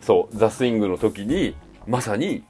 [0.00, 1.54] そうザ・スイングの時に
[1.86, 2.44] まさに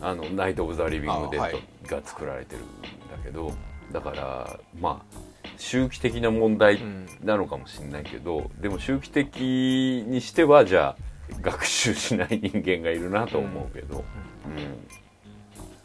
[0.00, 2.64] あのナイト・オブ・ザ・リビング・デッドが作られてるん
[3.10, 3.52] だけど、
[3.92, 5.18] だからまあ
[5.56, 7.06] 周期的な問題うん。
[7.22, 10.96] なのかもしれないけど、でも周期的にしてはじゃあ
[11.40, 14.04] 学習しない人間がいるなと思うけど、
[14.46, 14.86] うん。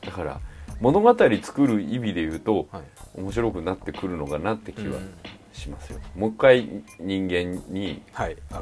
[0.01, 0.41] だから
[0.79, 2.83] 物語作る意味で言うとはい。
[3.15, 5.13] 面白くなってくるのかなって気はうん。
[5.51, 8.01] しますよ、もう一回人間に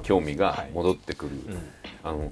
[0.03, 1.58] 興味が戻ってくる、うん。
[2.03, 2.32] あの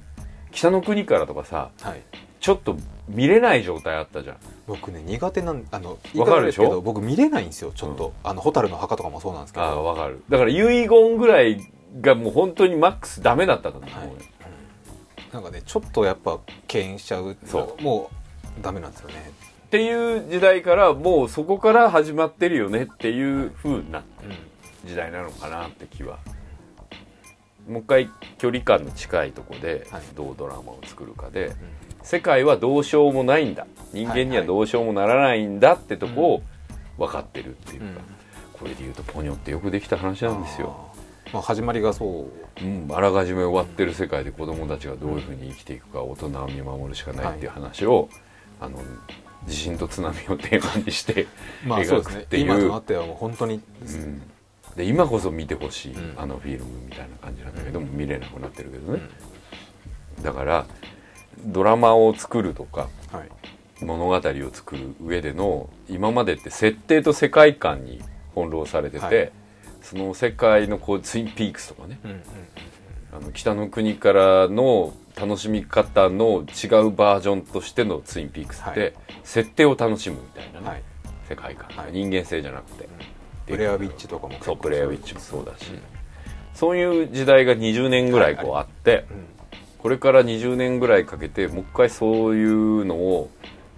[0.52, 2.02] 北の国からとかさはい。
[2.40, 4.38] ちょっと見れない状態あったじゃん。
[4.68, 6.80] 僕ね苦手なんあのわかるでしょ？
[6.82, 7.72] 僕見れないんですよ。
[7.76, 9.66] ちょっと、あの蛍の墓とかもそうなんですけど。
[9.66, 10.22] ああわかる。
[10.30, 11.60] だから遺言ぐらい
[12.02, 14.10] がもう本当にマックスダメだったと思う、はい。
[15.34, 17.36] なんかねちょっとやっぱ敬遠しちゃう。
[17.46, 17.82] そう。
[17.84, 18.12] も
[18.60, 19.16] うダメなんですよね
[19.76, 24.04] っていう時代からもうそこから始まってるよねっていう風な
[24.86, 26.20] 時代なのかなって気は
[27.68, 30.02] もう一回距離感の近いとこではい。
[30.16, 31.52] どうドラマを作るかで、
[32.04, 33.66] 世界はどうしようもないんだ。
[33.92, 36.44] 人間にはどうしようもならないんだってとこを
[36.98, 38.60] 分かってるっていうか、うん。
[38.60, 40.94] これで言うとポニョってよくできた話なんですよ、
[41.34, 42.28] まあ、始まりがそ
[42.62, 42.64] う。
[42.64, 48.08] うん、あらかじめ終わってる世界で子供たちがどういうふうに生きていくか大人は見守るしかないっていう話を、
[48.62, 48.80] あの
[49.48, 51.28] 地震と津波をテーマにして
[51.66, 54.22] 描くっていう,、今となってはもう本当に、うん、
[54.76, 56.14] で今こそ見てほしい、うん。
[56.18, 59.02] あのフィルムみたいな感じなんだけども、見れなくなってるけどね、
[60.22, 60.66] だから
[61.46, 63.30] ドラマを作るとかはい。
[63.82, 64.22] 物語を
[64.54, 68.02] 作る上での今までって設定と世界観に
[68.34, 69.32] 翻弄されてて、はい。
[69.82, 72.22] その世界のこうツインピークスとかねうんうん。
[73.14, 78.94] あの北の国からの楽しみ方の違うバージョンとしてのツインピークスって、はい。
[79.24, 80.84] 設定を楽しむみたいなね、はい。
[81.30, 81.92] 世界観、はい。
[81.92, 82.88] 人間性じゃなくて、
[83.48, 85.82] ブレアウィッチとかもそうプレイヤーウィッチもそうだし、うん
[86.54, 89.26] そういう時代が20年ぐらいこうはいあって、うん
[89.86, 93.30] これから20年ぐらいかけてもう一回そういうのを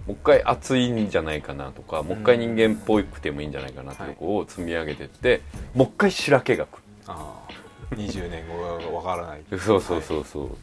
[0.06, 5.42] もう一回熱いんじゃないかなとかもう一回人間っぽくてもいいんじゃないかなってとこを積み上げてって、
[5.74, 9.42] もう一回白けがくああ20年後がわからない。
[9.50, 10.56] る そうそうそうそう、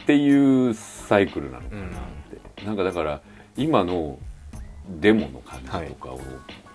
[0.00, 1.90] っていうサイクルなのかなっ
[2.56, 3.20] て、なんかだから
[3.56, 4.18] 今の
[5.00, 6.20] デモの感じとかを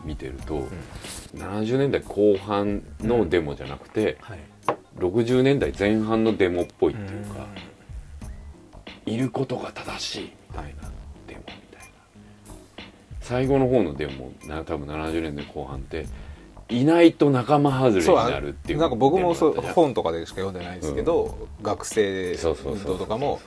[0.04, 0.68] 見てると、
[1.36, 4.40] 70年代後半のデモじゃなくて、はい。
[4.98, 7.48] 60年代前半のデモっぽいっていうか、
[9.06, 10.90] いることが正しいみたいな
[11.28, 12.86] デモみたいな。
[13.22, 16.06] 最後の方のデモな多分70年代後半って
[16.70, 23.42] いないと仲間外れになるっていうなんか僕もそう本とかでしか読んでないんですけど、学生そうそうそう運動とかも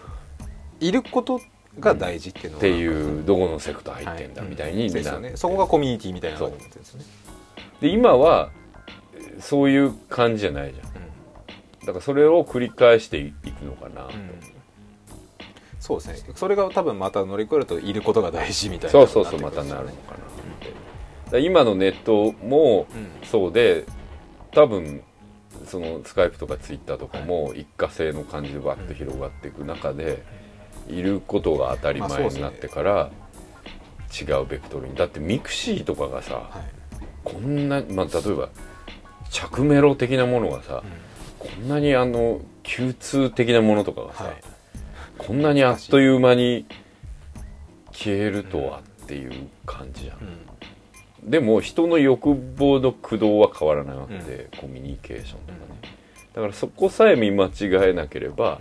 [0.80, 1.40] いること
[1.78, 7.04] が大事っていうのはっていうどこのセクター入ってんだみたいにですなってよねそこがコミュニティみたいな感じですね。
[7.80, 8.50] で今は
[9.40, 10.92] そういう感じじゃないじゃん。
[11.86, 14.02] だからそれを繰り返していくのかな。
[14.02, 14.52] と、うん
[15.82, 16.32] そうですね。
[16.36, 20.18] それが多分また乗り越えるといることが大事みたいなそうそうそうまたなるのかな
[21.38, 23.26] 今のネットもうん。
[23.26, 23.86] そうで
[24.52, 25.02] 多分
[25.66, 30.22] そのスカイプとかツイッターとかも一過性の感じでバッと広がっていく中で
[30.88, 33.10] いることが当たり前になってから
[34.20, 34.94] 違うベクトルに。
[34.94, 37.04] だってミクシーとかがさはい。
[37.24, 38.48] こんな、まあ、例えば
[39.30, 40.82] 着メロ的なものがさ
[41.38, 44.34] こんなにあの Q2 的なものとかがさ、はい。
[45.18, 46.66] こんなにあっという間に
[47.92, 50.18] 消えるとはっていう感じじゃん
[51.22, 55.80] でも人の欲望の駆動は変わらないわけで、コミュニケーションとかね。
[56.34, 58.60] だからそこさえ見間違えなければ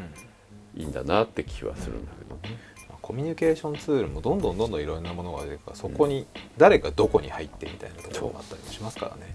[0.76, 2.60] いいんだなって気はするんだけどね、
[3.02, 9.34] コミュニケーションツールもどんどんどんどんいろんなものが出てくからそこに誰がどこに入ってみたいなところもあったりもしますからね、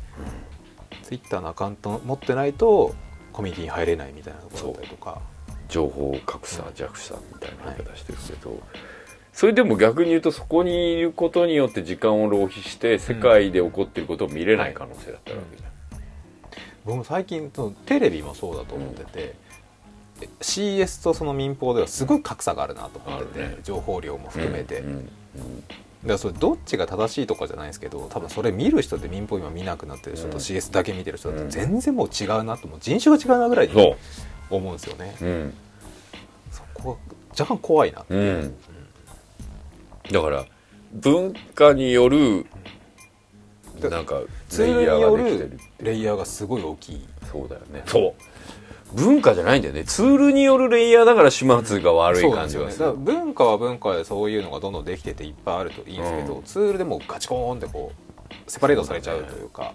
[1.03, 2.95] ツイッターのアカウント持ってないと
[3.33, 5.21] コミュニティに入れないみたいなところだったりとか。
[5.69, 8.57] 情報格差弱者みたいな言い方してるけど、
[9.37, 15.71] それでも逆に言うとそこにいることによって時間を浪費して世界で起こっていることを見れない可能性だったわけじゃん、
[16.87, 19.35] 僕も最近そのテレビもそうだと思ってて、
[20.41, 23.57] CS とその民放ではすごい格差があるなと思ってて、ね。
[23.63, 25.11] 情報量も含めて、うんうん
[26.03, 30.37] だからそれどっちが正しいとかじゃないですけど多分それ見る人で民放今見なくなってる人とうん。
[30.37, 33.97] CS だけ見てる人だとうん全然もう違うなともう人種が違うなぐらいにそ
[34.49, 35.17] 思うんですよね。
[35.21, 35.55] う、うん。
[36.53, 36.97] そこは
[37.39, 38.55] 若干怖いなうん、
[40.11, 40.45] だから
[40.93, 42.47] 文化による
[43.81, 47.07] でなんかツーレイヤルによーができてるるレイヤーがすごい大きい。
[47.31, 47.83] そうだよね。
[47.87, 48.15] そ
[48.95, 48.97] う。
[48.97, 49.85] 文化じゃないんだよね。
[49.85, 52.87] ツールによるレイヤーだから始末が悪い感じがする。
[52.87, 56.43] ね文化は文化でそういうのがどんどんできてていっぱいあるといいんですけど、うん。
[56.45, 59.75] ツールでもうガチコーンってこうセパレートされちゃうというか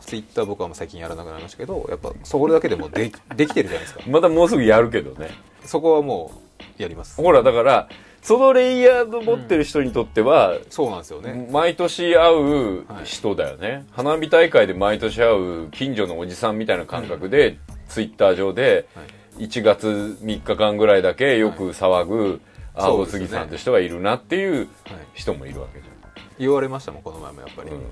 [0.00, 4.02] ツイッター僕は最近やらなくなりましたけどやっぱそれだけでもでできてるじゃないですか。
[4.08, 5.30] またもうすぐやるけどね。
[5.64, 6.32] そこはも
[6.78, 7.16] うやります。
[7.22, 7.88] ほらだから
[8.22, 17.58] そのレイヤーを持ってる人にとっては、そうなんですよね、毎年会う人だよね、花火大会で毎年会う近所のおじさんみたいな感覚で、
[17.88, 19.44] ツイッター上ではい。
[19.44, 22.40] 1月3日間ぐらいだけよく騒ぐ
[22.74, 24.68] 青杉さんって人がいるなっていうはい、
[25.14, 25.86] 人もいるわけじ
[26.38, 27.82] 言われましたもんこの前もやっぱり、ゃん、うん。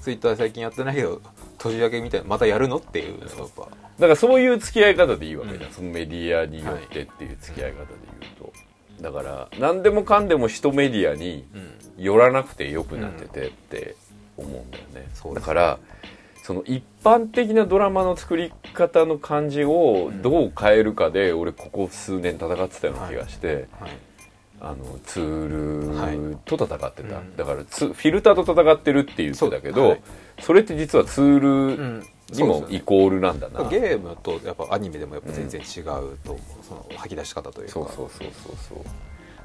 [0.00, 1.20] ツイッター最近やってないけど
[1.58, 3.62] 年明けみたいなまたやるのっていうやっぱ。
[3.62, 5.72] だからそういう付き合い方でいいわけじゃん、うん。
[5.72, 7.86] そのメディアによってっていう付き合い方で
[8.20, 8.52] 言うと、
[9.00, 11.74] だから何でもかんでも一メディアにうん。
[11.98, 13.96] 寄らなくてよくなっててって
[14.36, 15.46] 思うんだよね、そうです。
[15.46, 15.78] だから
[16.42, 23.90] その一般的なドラマの作り方の感じをどう変えるかで俺ここ数年戦ってたような気がして、はい。
[24.60, 27.36] あのツールと戦ってた、うん。
[27.36, 29.98] だからツフィルターと戦ってるって言ってたけど
[30.40, 31.38] そ,、れって実はツー
[31.98, 37.72] ルにもイコールなんだな、ゲームとやっぱアニメでもやっぱ全然違うと思う、その吐き出し方というか。
[37.72, 38.84] そうそうそうそうそう。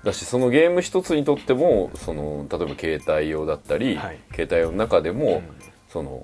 [0.06, 4.20] だしそのゲーム一つにとってもその例えば携帯用だったり、はい。
[4.32, 5.44] 携帯用の中でも、うん。
[5.90, 6.24] その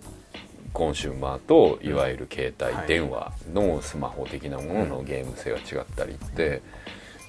[0.75, 6.61] コンシューマーといわゆる携帯はい電話のスマホ的なもののゲーム性が違ったりって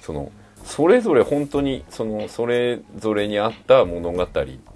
[0.01, 0.31] その
[0.63, 4.27] それぞれ本当にそのそれぞれに合った物語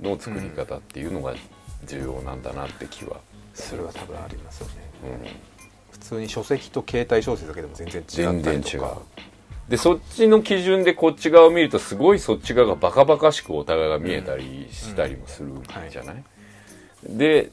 [0.01, 1.35] の作り方っていうのが
[1.85, 3.17] 重要なんだなって気は
[3.61, 4.73] それは多分ありますよね。
[5.03, 5.51] うん
[5.91, 8.51] 普通に書籍と携帯小説だけでも全然違ったりとか。
[8.51, 8.95] 全然違う。
[9.69, 15.53] でそっちの基準でこっち側を見るとすごいそっち側がバカバカしくお互いが見えたりしたりもする
[15.89, 16.23] じゃない、
[17.07, 17.51] で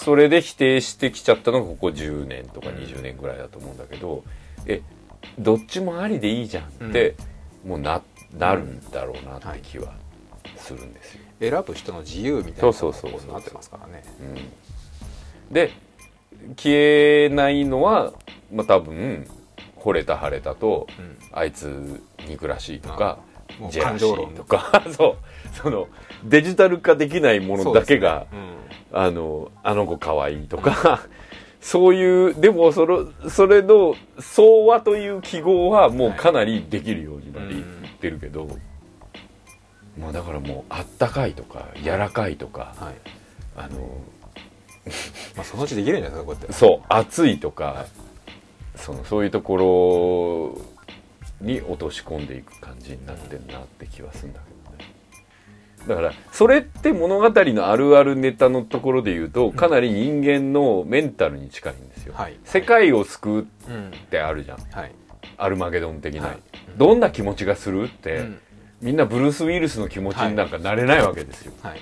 [0.00, 4.22] それで否定してきちゃったのがここ10年とか20年ぐらいだと思うんだけど
[4.66, 4.82] え
[5.36, 7.16] どっちもありでいいじゃんって、
[7.66, 8.02] もうな
[8.38, 9.94] なるんだろうなって気は
[10.56, 14.04] するんですよ、選ぶ人の自由みたいなことになってますからね。
[14.20, 14.38] うん、
[15.52, 15.70] で
[16.56, 18.12] 消えないのは、
[18.52, 19.26] まあ、多分
[19.76, 21.18] 惚れた腫れたと、うん。
[21.32, 23.18] あいつ憎らしいとか
[23.70, 25.16] ジェラシーとか そう。
[25.52, 25.88] その
[26.24, 28.62] デジタル化できないものだけが、そうですね
[28.92, 31.06] あのあの子可愛いとか
[31.60, 37.64] そういうでもそのそれの相和という記号はもうかなりできるようにまでいっ
[38.00, 38.48] てるけど、
[39.98, 42.94] まあだからもうあったかいとか柔らかいとか、うんはい。
[43.56, 43.88] あの
[45.36, 46.52] まあ、そのうちできるんじゃないですかこうやって。
[46.52, 47.86] そう暑いとか、
[48.76, 50.56] そのそういうとこ
[51.40, 54.94] ろに落とし込んでいく感じになってんなって気はするんだけどね。
[55.86, 62.36] だからそれって物語のあるあるネタのところで言うとかなり人間のメンタルに近いんですよ、はい。
[62.44, 64.58] 世界を救うっうんてあるじゃん。
[64.58, 64.92] はい。
[65.38, 66.38] アルマゲドン的な、はい。
[66.76, 67.84] どんな気持ちがする？
[67.84, 68.40] って、うん。
[68.80, 71.80] みんなブルース・ウィルスの気持ちになんかなれないわけですよ、はい。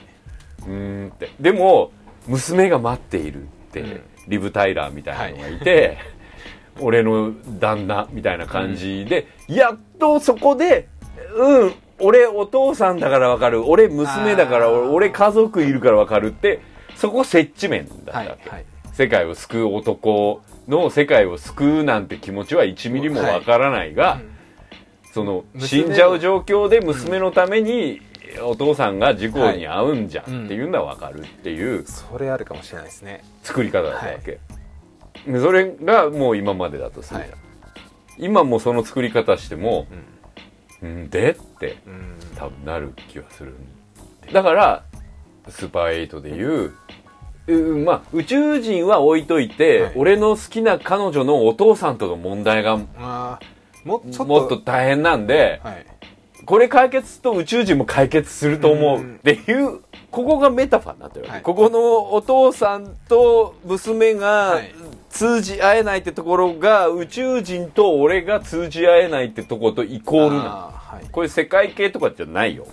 [0.61, 1.31] うーんって。
[1.41, 1.93] でも
[2.27, 4.01] 娘が待っているって、うん。
[4.29, 5.99] リブ・タイラーみたいなのがいて、
[6.81, 10.89] 俺の旦那みたいな感じで、やっとそこで
[11.35, 13.69] うん俺お父さんだからわかる。
[13.69, 16.61] 俺娘だから俺家族いるからわかるって
[16.97, 24.21] そこ接地面だったはいわけ、はい世界を救う男の世界を救うなんて気持ちは1ミリもわからないが、
[25.15, 28.03] その娘死んじゃう状況で娘のために
[28.43, 33.25] お父さんが事故に遭うんじゃんっていうのはわかるっていうそれあるかもしれないですね。
[33.43, 34.39] 作り方だったわけ、
[35.27, 37.41] でそれがもう今までだとするじゃん、はい。
[38.19, 39.87] 今もその作り方しても
[40.83, 41.11] うん「ん。
[41.11, 42.17] で?」ってうん。
[42.37, 43.55] 多分なる気はする
[44.33, 44.85] だから
[45.49, 46.73] スーパーエイトでいう
[47.47, 49.93] うんまあ宇宙人は置いといて、はい。
[49.97, 52.77] 俺の好きな彼女のお父さんとの問題が
[53.85, 55.87] もっと大変なんで、はい
[56.51, 58.99] これ解決すると宇宙人も解決すると思う。
[58.99, 59.15] うん。
[59.15, 61.43] っていう、ここがメタファーになってるはい。
[61.43, 64.75] ここのお父さんと娘がはい。
[65.11, 71.09] 通じ合えないってところが宇宙人と俺が通じ合えないってところとイコールなはい。
[71.13, 72.67] これ世界系とかじゃないよ。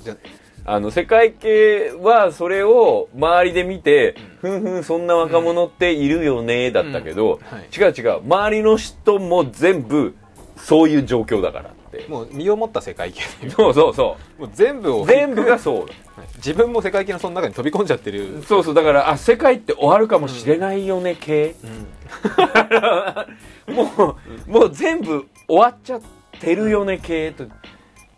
[0.65, 7.57] あの世界系はそれを周りで見て、ふんふんそんな若者っているよねだったけど、うん。
[7.57, 7.67] はい。
[7.75, 8.21] 違う違う。
[8.23, 10.15] 周りの人も全部
[10.55, 12.07] そういう状況だからって。
[12.09, 13.93] もう身をもった世界系というそうそう。
[13.93, 15.03] そもう全部を。
[15.03, 15.77] う全部がそう。
[15.81, 15.87] はい。
[16.37, 18.73] 自分も世界系のその中に飛び込んじゃってる、そうそう。
[18.73, 21.55] だからあ世界って終わるかもしれないよね系、
[23.67, 23.91] も
[24.47, 26.01] うもう全部終わっちゃっ
[26.39, 27.45] てるよね系と。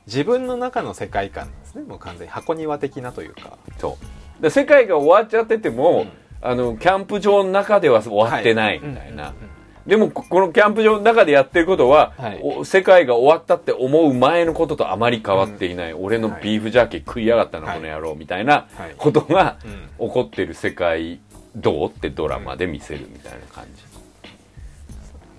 [0.06, 1.84] 自分の中の世界観ですね。
[1.84, 3.58] もう完全に箱庭的なというか。
[3.78, 3.98] そ
[4.40, 4.44] う。
[4.44, 6.10] で世界が終わっちゃってても、うん。
[6.42, 9.36] あのキャンプ場の中では終わってないみたいな、うん。
[9.36, 9.59] うん
[9.90, 12.40] でもここのキャンプ場の中でやってることは、はい。
[12.42, 18.94] お世界が終わったって思う前のこととあまり変わっていない、俺のビーフジャーキー食いやがったな、はいこの野郎みたいなはい。
[18.98, 19.58] ことが
[20.00, 20.08] うん。
[20.08, 21.20] 起こってる世界
[21.56, 23.84] どうってドラマで見せるみたいな感じ、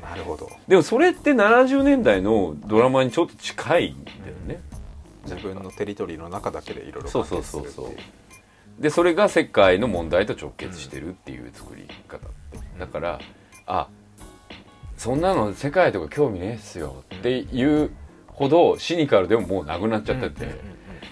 [0.03, 0.51] なるほど。
[0.67, 4.61] でもそれって70年代のドラマにちょっと近いんだよね、
[5.25, 7.69] 自分のテリトリーの中だけでいろいろそうそうそう。
[7.69, 8.83] そう。
[8.83, 12.27] でそれが世界の問題と直結してるっていう作り方
[12.79, 13.21] だから
[13.67, 13.89] あ
[15.01, 17.91] そんなの世界とか興味ねえっすよっていう
[18.27, 20.29] ほどシニカルでももうなくなっちゃって。
[20.29, 20.61] て、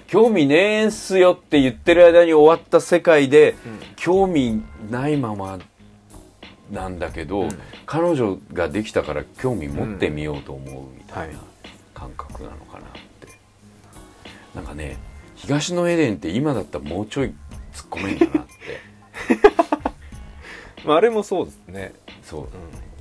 [0.06, 3.54] 興味ねえんすよって言ってる間に終わった世界で、
[3.96, 5.58] 興味ないまま
[6.70, 7.48] なんだけど、うん。
[7.86, 11.46] 彼女ができたから興味持ってみようと思うみたいなはい
[11.94, 13.28] 感覚なのかなって、
[14.54, 14.98] なんかね
[15.34, 17.28] 東のエデンって今だったらもうちょい
[17.72, 18.52] 突っ込めんだなって。
[20.84, 22.48] まあ、あれもそうですね、そう、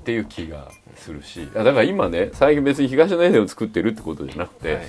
[0.08, 4.86] っていう気がするしあだから今ね最近別に東のエデンを作ってるってことじゃなくて、はい。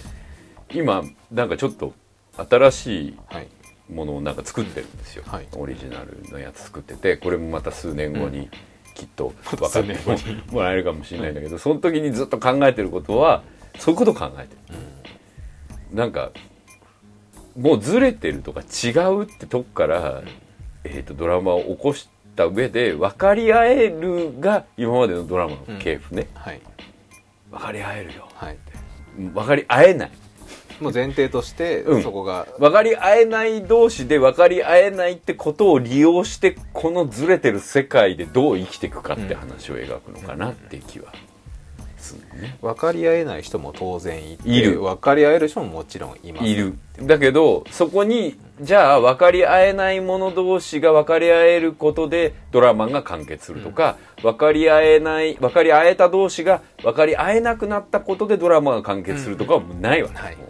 [0.75, 1.03] 今
[1.33, 1.93] なんかちょっと
[2.37, 3.49] 新しいはい
[3.93, 5.49] ものをなんか作ってるんですよ、はい。
[5.57, 8.49] オリジナルのやつ作っててこれもまた数年後に
[8.95, 10.17] きっと分かっても
[10.53, 13.43] もらえるかもしれないんだけど、その時にずっと考えてることは
[13.77, 14.79] そういうことを考えてる、
[15.93, 16.31] なんか
[17.59, 20.23] もうずれてるとか違うってとこから、
[20.85, 22.09] えー、とドラマを起こし
[22.39, 26.61] た上で分かり合えるが今までのドラマの系譜ね、はい。
[27.51, 28.29] 分かり合えるよ。
[28.35, 28.59] はい。
[29.17, 30.11] 分かり合えない。
[30.81, 32.03] もう前提として、うん。
[32.05, 32.47] そこが。
[32.61, 41.13] 分かり合えない同士で分かり合えないってことを利用してこのずれてる世界でどう生きていくかって話を描くのかなっていう気は
[41.99, 42.57] するね。
[42.63, 44.81] 分かり合えない人も当然いている。
[44.81, 46.47] 分かり合える人ももちろんいます。
[46.47, 46.75] いる。
[47.03, 60.37] だけどそこにじゃあ分かり合えない者同士が分かり合えることでドラマが完結するとか、分かり合えない分かり合えた同士が分かり合えなくなったことでドラマが完結するとかはないわけ、はい。
[60.37, 60.49] もう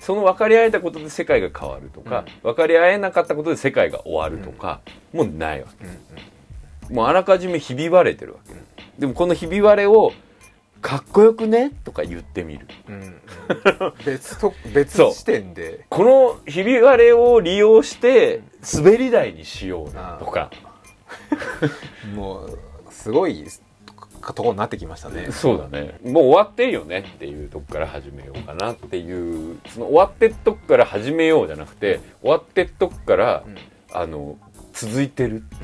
[0.00, 4.80] その分かり合えたことで世界が変わるとか、分かり合えなかったことで世界が終わるとか、
[5.12, 5.68] もうないわ
[6.88, 8.52] け、もうあらかじめひび割れてるわけ、
[8.98, 10.12] でもこのひび割れを
[10.84, 11.70] かっこよくね？
[11.82, 12.66] とか言ってみる。
[12.90, 12.94] うん。
[12.94, 13.20] うん
[14.04, 15.86] 別と 別視点で。
[15.88, 18.42] このひび割れを利用して
[18.74, 20.50] 滑り台にしようなとか。
[22.14, 22.58] もう
[22.90, 23.46] すごい
[24.34, 25.28] とこになってきましたね。
[25.30, 25.98] そうだね。
[26.04, 29.58] もう終わってるよねっていうとこから始めようかなっていう。
[29.68, 33.56] その終わってっとこから始めようじゃなくて終わってっとこから、うん。
[33.90, 34.36] あの
[34.74, 35.60] 続いてるっていう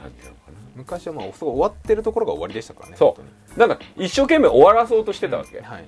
[0.00, 3.20] 感じなのかな、昔はまあ終わってるところが終わりでしたからねそう。
[3.20, 3.26] 本
[3.56, 5.84] なんか一生懸命終わらそうとしてたわけ、当にはい。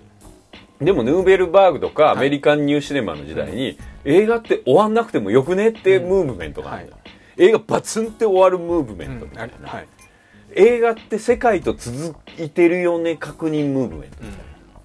[0.81, 2.09] でもヌーベルバーグとかい。
[2.11, 7.03] アメリカンニューシネマの時代に、映画って終わんなくてもよくねってムーブメントがあるんだ、は
[7.37, 9.89] 映画バツンって終わるムーブメントみたいな、はい。
[10.55, 14.17] 映画って世界と続いてるよね確認ムーブメント。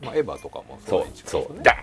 [0.05, 1.11] まあエヴァとかもそうそう。
[1.11, 1.47] ですよね。
[1.63, 1.75] ダー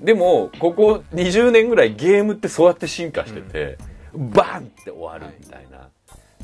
[0.00, 3.78] ンでもここ20年ぐらいゲームってそうやって進化してて、
[4.14, 5.88] バーンって終わるみたいな、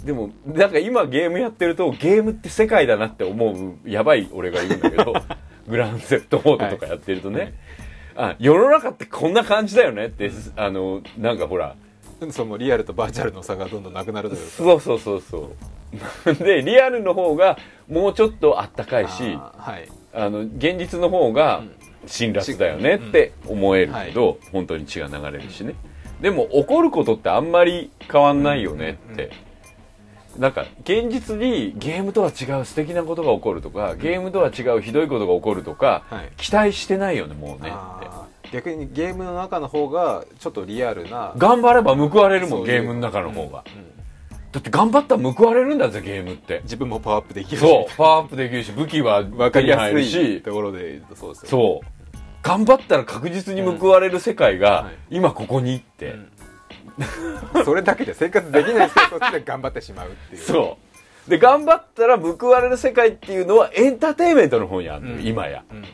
[0.08, 5.12] でもなんか今ゲームやってるとゲームって世界だなって思うやばい俺が言うんだけど
[5.68, 7.52] グランドセットオートとかやってるとね、
[8.16, 11.74] あ世の中ってこんな感じだよねって、あのなんかほら。
[12.20, 14.50] うんそのリアルとバーチャルの差がどんどんなくなるというか。
[14.50, 15.50] そうそうそうそ
[16.26, 16.34] う。
[16.42, 19.88] でリアルの方がもうちょっとあったかいしあーはい。
[20.14, 21.62] あの現実の方が
[22.06, 25.74] 辛辣だよねって思えるけど、は本当に血が流れるしね、
[26.22, 29.30] でも起こることってあんまり変わんないよねって、
[30.38, 36.32] なんか現実にゲームとは違う素敵なことが起こるとかゲームとは違うひどいことが起こるとか、はい。
[36.36, 37.72] 期待してないよねもうね。
[38.52, 43.98] 逆にゲームの中の方がちょっとリアルな頑張れば報われるもんゲームの中の方が、うん。
[44.52, 46.60] だって頑張ったら報われるんだぜゲームって。
[46.62, 47.60] 自分もパワーアップできるし。
[47.60, 47.96] そう。
[47.96, 50.40] パワーアップできるし武器は分かりやすいし。
[50.40, 51.48] ところでそうですよね。
[51.48, 52.18] そう。
[52.42, 55.16] 頑張ったら確実に報われる世界がはい。
[55.16, 56.14] 今ここにって、
[57.64, 60.42] それだけで生活できない生活で頑張ってしまうっていう。
[60.42, 60.78] そ
[61.26, 61.30] う。
[61.30, 65.26] で頑張ったら報われる世界っていうのはエンターテインメントの方にあるのよ、うん。
[65.26, 65.62] 今や。
[65.70, 65.84] うんうん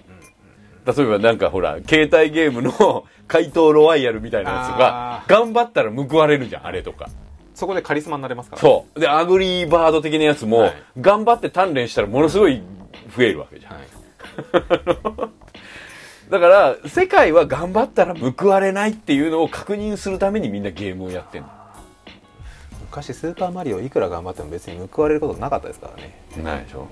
[0.86, 7.08] 例えばなんかほら携帯ゲームの 怪盗ロワイヤルみたいなやつがあ頑張ったら報われるじゃんあれとか。
[7.54, 8.60] そこでカリスマになれますから。
[8.60, 9.00] そう。
[9.00, 10.74] でアグリーバード的なやつも、はい。
[11.00, 12.60] 頑張って鍛錬したらものすごい
[13.16, 13.72] 増えるわけじゃん。
[13.74, 13.84] はい
[16.34, 21.48] だから世界は頑張ったら報われないっていうのを確認するためにみんなゲームをやってんの。
[22.90, 26.18] 昔スーパーマリオいくら頑張っても別に報われることなかったですからね。
[26.42, 26.88] ないでしょ。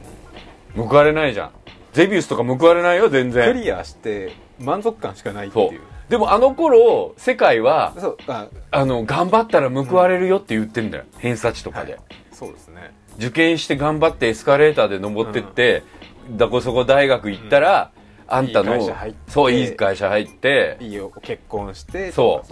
[0.77, 1.51] 報われないじゃん。
[1.93, 5.81] ゼビウスとか報われないよ全ク然リアして満足感しかないっていう。
[6.09, 11.99] でもあの頃世界はそうああの頑張ったら報われるよって言ってんだよ、偏差値とかで、
[12.31, 12.95] そうですね。
[13.17, 15.83] 受験して頑張ってエスカレーターで登ってって、
[16.31, 17.91] だこそこ大学行ったら、
[18.35, 22.43] あんたのいい会社入ってそういい会社入っていいよ結婚してそ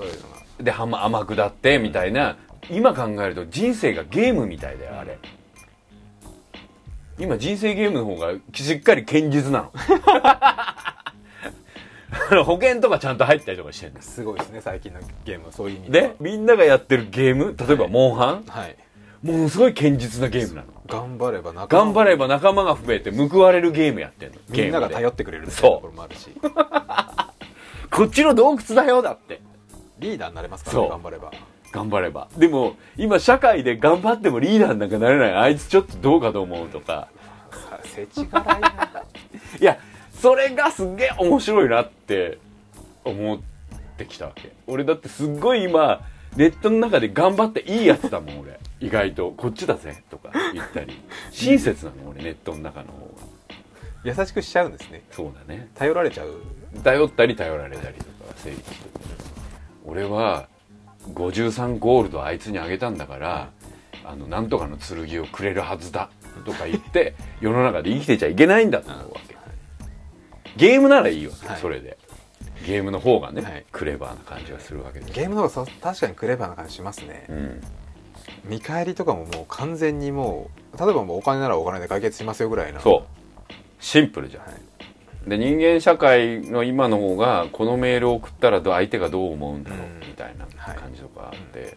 [0.61, 0.62] う。
[0.62, 2.37] で天下ってみたいな。
[2.70, 5.18] 今考えると人生がゲームみたいだよあれ。
[7.18, 9.70] 今人生ゲームの方がしっかり堅実な
[12.31, 12.45] の。
[12.45, 15.53] 保険とかちゃんと入ったりとかしてるんですすごいですね最近のゲームは。
[15.53, 17.57] そういう意味でみんながやってるゲーム？
[17.59, 18.76] 例えばモンハン、はい
[19.22, 20.68] ものすごい堅実なゲームなの。
[20.86, 24.36] 頑張れば仲間頑張れば仲間が増えて報われるゲームやってんの。
[24.48, 26.30] みんなが頼ってくれるみたいなところもあるし。
[27.90, 29.40] こっちの洞窟だよだって。
[29.98, 31.32] リーダーになれますからね頑張れば。
[31.72, 32.28] 頑張れば。
[32.36, 37.08] でも今社会で頑張ってもリーダーなんかなれないあいつちょっとどうかと思うとか。
[37.50, 39.04] さ世知辛いな。
[39.60, 39.78] いや
[40.14, 42.38] それがすっげえ面白いなって
[43.04, 43.38] 思っ
[43.96, 44.52] てきたわけ。
[44.66, 46.00] 俺だってすっごい今
[46.36, 50.99] ネットの中で頑張っていいやつだもん俺意外とこっちだぜとか言ったり。
[51.31, 53.31] 親切なの俺ネットの中の方が。
[54.03, 55.03] 優しくしちゃうんですね。
[55.11, 55.68] そうだね。
[55.74, 56.41] 頼られちゃう。
[56.83, 58.66] 頼ったり頼られたりとか整理して
[59.85, 60.49] 俺は
[61.14, 63.51] 53ゴールドあいつにあげたんだから
[64.05, 66.11] あのなんとかの剣をくれるはずだ
[66.45, 69.37] とか言って 世の中で生きてちゃいけないんだと思うわけ。
[70.57, 71.61] ゲームならいいわけ、はい。
[71.61, 71.97] それで。
[72.66, 73.64] ゲームの方がね、はい。
[73.72, 77.26] クレバーな感じがするわけですゲームの方がそ確かにクレバーな感じしますね。
[77.28, 77.61] うん
[78.45, 83.53] 見返りとかももう完全にもう例えばもうお金ならお金で解決しますよぐらいなそう。
[83.80, 85.28] シンプルじゃん、はい。
[85.28, 91.76] で人間社会の今の方がこのメールを送ったらど相手がどう思うんだろううんみたいな感じとかあって、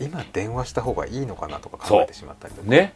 [0.00, 1.14] 今電話した方がい。
[1.14, 2.12] いのかなとか考えて。
[2.12, 2.94] しまったりとかね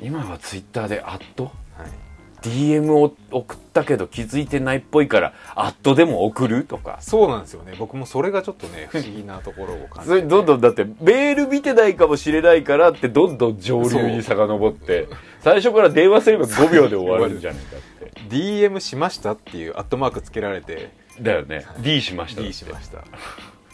[0.00, 2.05] 今はツイッターでアットはい
[2.50, 6.64] DM を送ったけど気づいてないっぽいからアットでも送る？
[6.64, 6.98] とか。
[7.00, 7.74] そうなんですよね。
[7.78, 15.08] 僕もそれがちょっとね不思議なところを感じそれどんどんだってメール見てないかもしれないからってどんどん上流に遡って。
[15.40, 18.06] 最初から電話すれば5秒で終わるんじゃないかって。
[18.34, 20.90] DM しましたっていうアットマークつけられて。
[21.20, 21.64] だよね。
[21.80, 23.04] D しました D しました。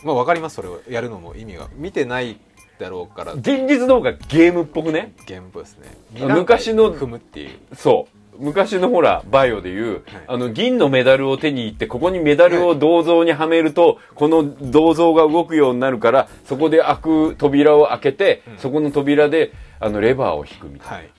[0.05, 0.57] まあ分かります。
[0.57, 1.69] それをやるのも意味が。
[1.77, 2.39] 見てない
[2.79, 3.33] だろうから。
[3.35, 5.13] 現実の方がゲームっぽくね？
[5.27, 5.95] ゲームっぽいですね。
[6.29, 7.51] 昔の踏むっていう。
[7.75, 10.03] そう昔のほらバイオでいう、はい。
[10.27, 18.59] あの銀のメダルを手に入ってここにメダルを銅像にはめると、この銅像が動くようになるからそこで開く扉を開けて、うん。
[18.59, 21.11] そこの扉であのレバーを引くみたいな、はい。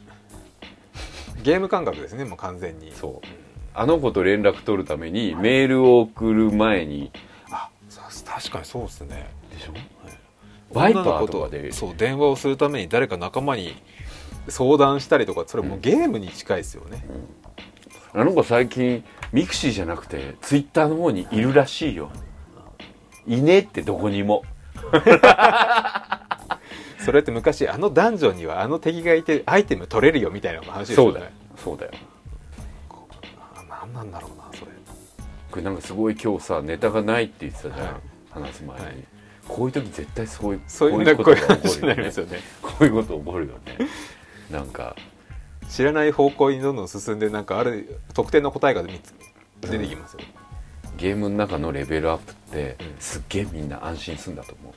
[1.44, 2.92] ゲーム感覚ですねもう完全に。
[2.92, 3.28] そう。
[3.76, 7.12] あの子と連絡取るためにメールを送る前に。
[7.50, 9.30] あさ確かにそうですね。
[9.52, 9.74] でしょ、
[10.74, 11.72] バイパーとかで。
[11.72, 13.76] そう電話をするために誰か仲間に
[14.50, 17.06] 相談したりとかそれもうゲームに近いですよね、
[18.14, 22.12] あの子最近ミクシーじゃなくてツイッターの方にいるらしいよ。
[23.26, 24.44] いねえってどこにも。
[27.00, 31.14] それって昔あのダンジョンにはあの敵がいてアイテム取れるよみたいな話ですよね。
[31.14, 31.32] そうだよ。
[31.58, 31.92] そうだよ。
[33.56, 34.72] あ何なんだろうなそれ。
[35.52, 37.96] これなんかすごい今日さネタがないって言ってたじゃん、はい。
[38.30, 38.96] 話す前に、はい。
[39.48, 42.04] こういう時絶対そういうそういうこういうことが起こるよね。
[42.04, 42.12] ね。
[42.62, 43.88] こういうこと起こるよね
[44.54, 44.96] なんか
[45.68, 49.00] 知らない方向にどんどん進んでなんかある特定の答えが出て
[49.88, 50.20] きますよ、
[50.98, 52.96] ゲームの中のレベルアップって、うん。
[53.00, 54.74] すっげえみんな安心するんだと思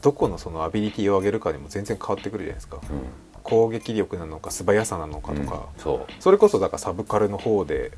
[0.00, 2.76] どこのそのアビリティを上げるかにも全然変わってくるじゃないですか。
[2.76, 3.02] う、うん。
[3.42, 5.82] 攻撃力なのか素早さなのかとか、うん。
[5.82, 6.12] そう。
[6.20, 7.90] それこそだからサブカルの方で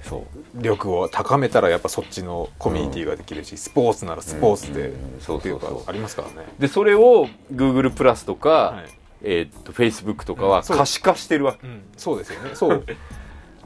[0.55, 12.51] 力を高めたらやっぱそっちのコミュニティができるし、スポーツならスポーツでっていうかありますからね、でそれを Google プラスとか、はいえーっと Facebook とかは可視化してるわけ、うん、そうですよね。
[12.55, 12.85] そう。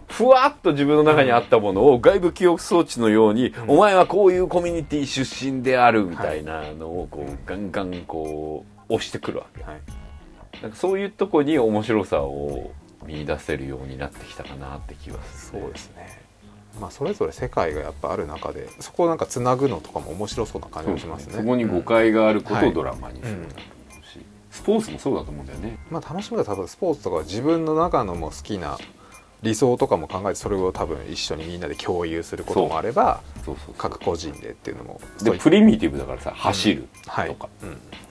[0.08, 3.70] ふわっと自分の中にあったものを外部記憶装置のように、うん。
[3.70, 9.64] お前はこういうコミュニティ出身であるみたいなのをこうガンガンこう押してくるわけ。
[9.64, 9.80] はい。
[10.62, 12.70] なんかそういうとこに面白さを
[13.04, 16.20] 見出せるようになってきたかなって気がする、そうですね。
[16.80, 21.34] まあそれぞれ世界がやっぱある中でそこをなんかつなぐのとかも面白そうな感じもしますね。
[21.34, 23.36] そこに誤解があることはいをドラマにする。
[23.36, 23.75] んだと思うし、
[24.56, 25.76] スポーツもそうだと思うんだよね。
[25.90, 28.78] まあ楽しみは多分スポーツとか自分の中のもう好きな
[29.42, 33.20] 理想とかも考えてそれを多分一緒にみんなで共有することもあれば
[33.76, 35.00] 各個人でっていうのも。
[35.22, 37.48] でプリミティブだからさ走るはいとか、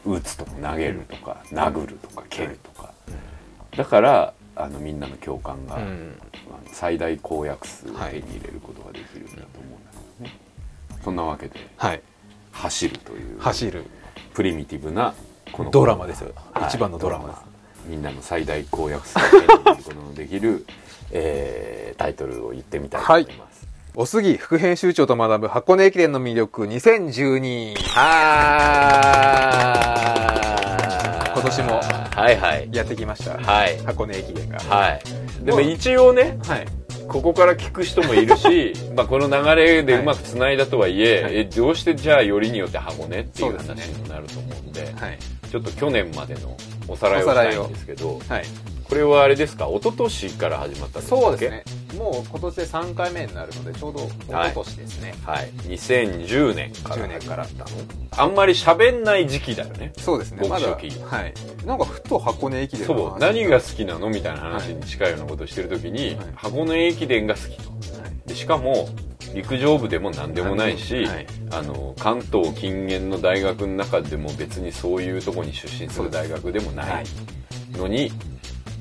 [0.05, 0.13] うん。
[0.17, 2.93] 打つとか投げるとか、殴るとか蹴るとか、
[3.75, 5.79] だからあのみんなの共感が、
[6.71, 10.39] 最大公約数を手に入れることができるんだと思うんだけどね、
[11.03, 12.01] そんなわけではい。
[12.51, 13.85] 走るという走る。
[14.35, 15.13] プリミティブな
[15.55, 16.33] このドラマですよ。
[16.53, 16.67] はい。
[16.67, 17.41] 一番のドラマです。
[17.87, 19.17] みんなの最大公約数
[19.93, 20.65] のできる、
[21.11, 29.21] えータイトルを言ってみたいと思います、おすぎ副編集長と学ぶ箱根駅伝の魅力2012は
[30.35, 30.44] 今
[31.45, 31.81] 年も。
[31.81, 32.69] はいはい。
[32.71, 33.37] やってきました。
[33.37, 33.77] はい。
[33.85, 34.59] 箱根駅伝が。
[34.59, 35.01] はい。
[35.43, 36.67] でも一応ねはい。
[37.07, 41.37] ここから聞く人もいるし まあこの流れでうまくつないだとはいえ,、はい。
[41.37, 45.19] えどうしてじゃあよりによって箱根っていう話にもなると思うんではい。
[45.51, 48.43] ちょっと去年までのおさらいをしたいんですけどはい
[48.87, 49.67] これはあれですか？
[49.67, 51.21] 一昨年から始まったんですか？
[51.21, 51.63] そうですね。
[51.97, 55.49] もう今年で3回目になるのでちょうど一昨年ですね、はい。
[55.63, 57.47] 2010年から10年から
[58.17, 59.93] あんまり喋んない時期だよね。
[59.97, 60.47] そうですね。
[60.47, 61.33] まだはい。
[61.65, 63.19] なんかふと箱根駅伝のそう。
[63.19, 64.09] 何が好きなの？
[64.09, 66.27] みたいな話に近いようなことをしてる時に、はい。
[66.35, 67.57] 箱根駅伝が好き。
[67.57, 67.69] と
[68.01, 68.29] はい。
[68.29, 68.89] でしかも
[69.33, 71.27] 陸上部でも何でもないし、はい。
[71.51, 77.77] あの関東近縁の大学の中でも別にそういうとこに出身する大学でもなはいい。
[77.77, 78.11] のに、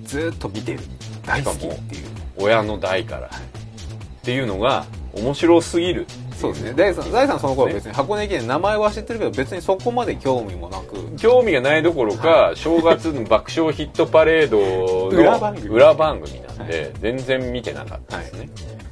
[0.05, 0.81] ずーっと見てる。
[1.27, 2.05] 大好きっていう。
[2.37, 3.27] 親の代から。
[3.27, 3.31] っ
[4.23, 6.07] ていうのが面白すぎる。
[6.35, 6.73] そうですね。
[6.75, 11.17] 大さん大さんその頃別に箱根駅伝名前は知ってるけど別にそこまで興味もなく。
[11.17, 15.39] 興味がないどころか、正月の爆笑ヒットパレードの裏
[15.95, 16.41] 番組。
[16.41, 18.49] なんで、全然見てなかったですね、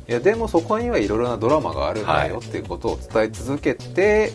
[0.08, 0.12] い。
[0.12, 4.32] やでもそこにはいろいろなドラマがあるんだよっていうことを伝え続けて、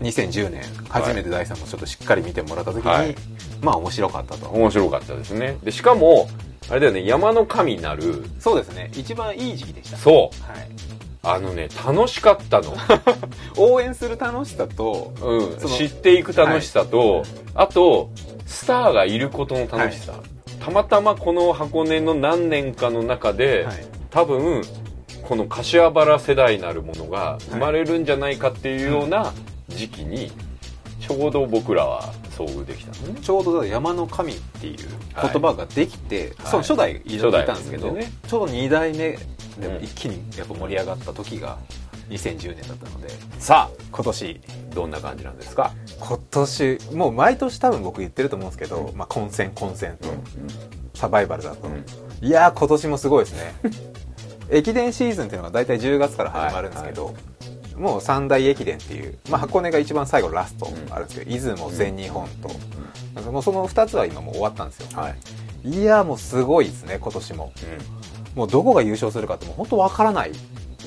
[0.00, 3.14] 2010年初めて大さんもちょっとしっかり見てもらった時に、はい
[3.62, 4.48] まあ面白かったと。
[4.48, 5.56] 面白かったですね。
[5.62, 6.28] でしかも
[6.70, 8.90] あれだよね山の神なるそうですね。
[8.94, 9.96] 一番いい時期でした。
[9.96, 10.52] そう。
[10.52, 10.68] はい、
[11.22, 12.74] あのね楽しかったの、
[13.56, 17.24] 応援する楽しさとうん、知っていく楽しさと、
[17.54, 18.10] あと
[18.46, 20.14] スターがいることの楽しさ、
[20.60, 23.86] たまたまこの箱根の何年かの中で、はい。
[24.10, 24.62] 多分
[25.22, 29.32] この柏原世代なるものが生まれるんじゃないかっていうような
[29.68, 30.30] 時期に
[31.00, 33.20] ちょうど僕らは遭遇できたのね。
[33.20, 36.46] ちょうど山の神っていう言葉ができて、はい。
[36.46, 38.10] その初代いたんですけど、ね。
[38.26, 39.18] ちょうど2代目
[39.58, 41.58] でうん一気にやっぱ盛り上がった時が
[42.08, 43.08] 2010年だったので
[43.38, 50.08] さ今年あどんな感じなんですか、今年もう毎年多分僕言ってると思うんですけど、まあ、混戦混戦と、
[50.94, 51.84] サバイバルだと、うん。
[52.20, 53.54] いやー今年もすごいですね。
[54.50, 57.14] 駅伝シーズンっていうのが大体10月から始まるんですけど、
[57.76, 62.50] もう三大駅伝っていう、まあ、箱根が一番最後ラストあるんですけど、出雲全日本と、
[63.14, 65.10] なんかもうその2つは今もう終わったんですよ、は
[65.64, 67.52] い、いやーもうすごいですね今年も。
[68.34, 70.32] もうどこが優勝するかってもう本当わからない。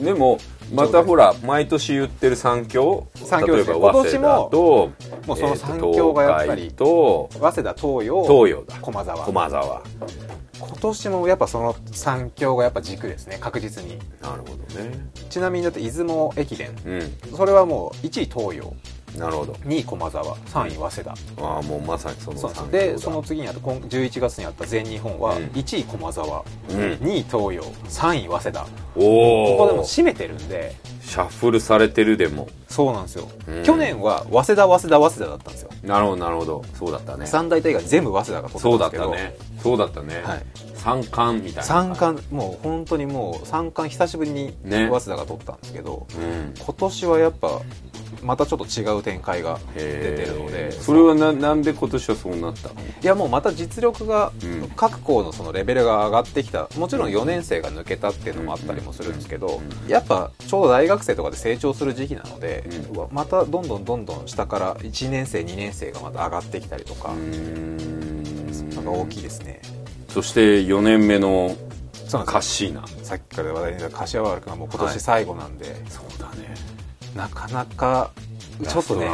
[0.01, 0.37] でも
[0.73, 3.77] またほら毎年言ってる三強三強ですね。
[3.77, 4.49] 今年も
[5.25, 8.75] もうその三強がやっぱりえーと東早稲田東洋海東洋だ。
[8.81, 9.81] 駒澤駒澤
[10.59, 13.97] 今年もやっぱその三強がやっぱ軸ですね確実に。
[14.21, 14.91] なるほどね。
[15.29, 16.75] ちなみにだって出雲駅伝。
[16.85, 16.95] う
[17.31, 17.37] ん。
[17.37, 18.73] それはもう1位東洋
[19.15, 19.53] なるほど。
[19.53, 21.11] 2位駒澤3位早稲田。
[21.45, 25.43] ああもうまさにそのそでその次にあと今11月にあった全日本はうん。
[25.45, 26.75] 1位駒澤、うん。
[26.75, 28.67] 2位東洋3位早稲田。
[28.95, 30.75] おここでもお締めてるんで。
[31.07, 32.49] シャッフルされてるでも。
[32.67, 33.63] そうなんですよ、うん。
[33.63, 35.69] 去年は早稲田早稲田早稲田だったんですよ。
[35.83, 36.65] なるほどなるほど。
[36.73, 37.25] そうだったね。
[37.25, 39.35] 三大大会全部早稲田が取そうだったんですけど。
[39.35, 39.61] ったね。
[39.63, 40.45] そうだったね、はい。
[40.75, 41.63] 三冠みたいな。
[41.63, 44.89] 三冠もう本当にもう三冠久しぶりにね。
[44.89, 46.53] 早稲田が取ったんですけど、うん。
[46.59, 47.61] 今年はやっぱ
[48.23, 50.71] またちょっと違う展開が出てるので。
[50.71, 52.75] それはななんで今年はそうなったの？
[52.75, 54.69] いやもうまた実力が、うん。
[54.75, 56.69] 各校のそのレベルが上がってきた。
[56.77, 62.63] もちろん4年生が抜けたっていうのもあったりもするんですけど、やっぱちょうど大学生とかで成長する時期なので、
[63.11, 67.97] またどんどんどんどん下から1年生2年生がまた上がってきたりとか、うーん。
[68.75, 69.61] のが大きいですね。
[70.09, 71.55] そして4年目の
[72.09, 72.81] カッシーナ。
[72.81, 76.55] よさっきから話題に出た柏原君はもう今年最後なんで、そうだね
[77.17, 78.11] なかなか
[78.63, 79.09] ちょっとね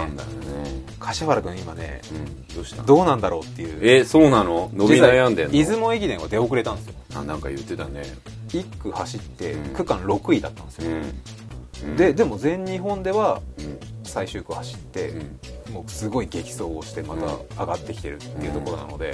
[1.00, 2.84] 柏原君今ねうんどうした？
[2.84, 3.80] どうなんだろうっていう。
[3.82, 4.70] えそうなの？
[4.74, 5.52] 伸び悩んでんの？
[5.54, 6.94] 出雲駅伝は出遅れたんですよ。
[7.16, 8.04] あなんか言ってたね。
[8.50, 9.74] 1区走ってうん。
[9.74, 11.90] 区間6位だったんですよ、うん。
[11.92, 11.96] うん。
[11.98, 13.80] ででも全日本ではうん。
[14.04, 15.74] 最終区走って、うん。
[15.74, 17.26] もうすごい激走をしてまた
[17.62, 19.14] 上がってきてるっていうところなので、う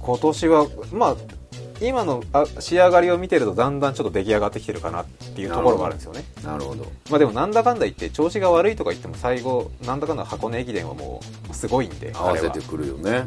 [0.00, 1.16] 今年はまあ
[1.80, 6.24] 今のあ仕上がりを見てるとだんだんちょっと出来上がってきてるかなっていうところがあるんですよね。
[6.42, 6.84] んなるほど。
[7.10, 11.20] まあでもなんだかんだ言って調子が悪いとか言っても最後なんだかんだ箱根駅伝はも
[11.50, 13.26] うすごいんで合わせてくるよね。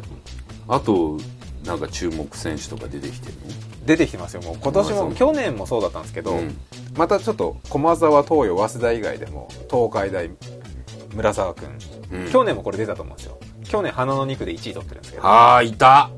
[0.68, 1.18] あと
[1.64, 3.34] なんか注目選手とか出てきてる
[3.86, 4.56] 出てきてますよもう。
[4.60, 6.56] 今年も去年もそうだったんですけど、うん。
[6.96, 10.30] またちょっと駒沢東洋早稲田以外でも東海大
[11.14, 11.68] 村沢君、
[12.12, 12.30] うん。
[12.30, 13.38] 去年もこれ出たと思うんですよ。
[13.64, 15.26] 去年花の2区で1位取ってるんですけど。
[15.26, 16.10] ああいた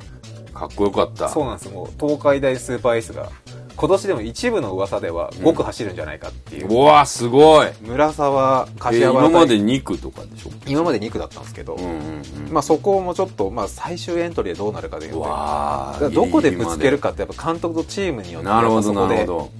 [0.55, 1.28] かっこよかった。
[1.28, 3.28] そうなんですもう東海大スーパーエースが
[3.74, 7.68] 今年でも一部の噂では5区走るんじゃないかっていう、うわすごい。
[7.80, 10.50] 村沢え柏原今まで2区とかでしょ？
[10.66, 12.53] 今まで2区だったんですけど、うんうんうん。
[12.53, 15.09] まあそこもちょっと、まあ、最終エントリーでどうなるかでい。
[15.09, 19.50] ううとわどこでぶつけるかってやっぱ監督とチームによってなるほどなるほど。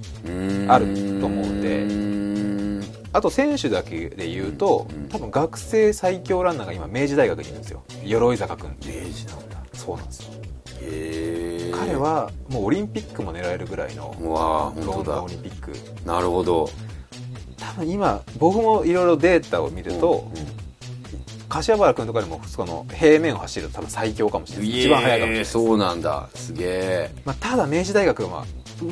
[0.71, 0.85] ある
[1.19, 2.13] と思うんで。
[3.15, 7.83] あと選手だけで言うと、うん多分学生最強ランナーが今明治大学にいるんですよ。
[8.03, 9.57] 鎧坂君明治なんだ。
[9.73, 10.33] そうなんですよ
[11.71, 14.71] 彼はもうオリンピックも狙えるぐらいのロ
[15.01, 15.73] ンドンオリンピック。
[16.05, 16.69] なるほど。
[17.57, 20.47] 多分今僕もいろいろデータを見ると、うんうん。
[21.49, 24.69] 柏原君とかでもその平面を走ると多分最強かもしれない。
[24.69, 26.29] 一番速いかもしれないそうなんだ。
[26.35, 27.11] すげえ。
[27.25, 28.45] まあ、ただ明治大学は、まあ、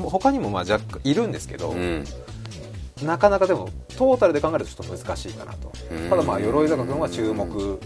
[0.10, 2.04] 他にもまあ若干いるんですけど、うん
[3.04, 5.72] なかなかでもトータルで考えるとちょっと難しいかなと。
[5.92, 6.10] うん。
[6.10, 7.80] ただまあ鎧坂君は注目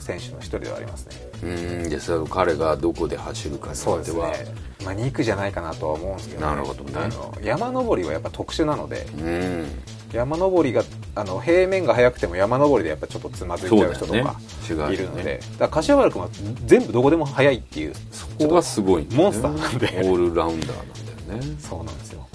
[0.00, 1.16] 選手の一人ではありますね。
[1.42, 1.46] う
[1.86, 1.88] ん。
[1.90, 4.20] でそれ彼がどこで走るかにそうですね。
[4.20, 4.50] よっては
[4.84, 6.92] まあ2区じゃないかなとは思うんですけど、なるほどね。
[6.94, 9.06] あの山登りはやっぱ特殊なので。
[9.18, 9.66] うん。
[10.12, 14.36] 山登りがあの平面が速くても山登りでやっぱちょっとつまずいちゃう人とか
[14.90, 16.28] いるので、ねだから柏原君は
[16.64, 17.92] 全部どこでも速いっていう。
[18.10, 19.86] そこがすごいモンスターなんで。
[20.04, 20.88] オールラウンダーなん
[21.28, 21.56] だよね。
[21.60, 22.26] そうなんですよ。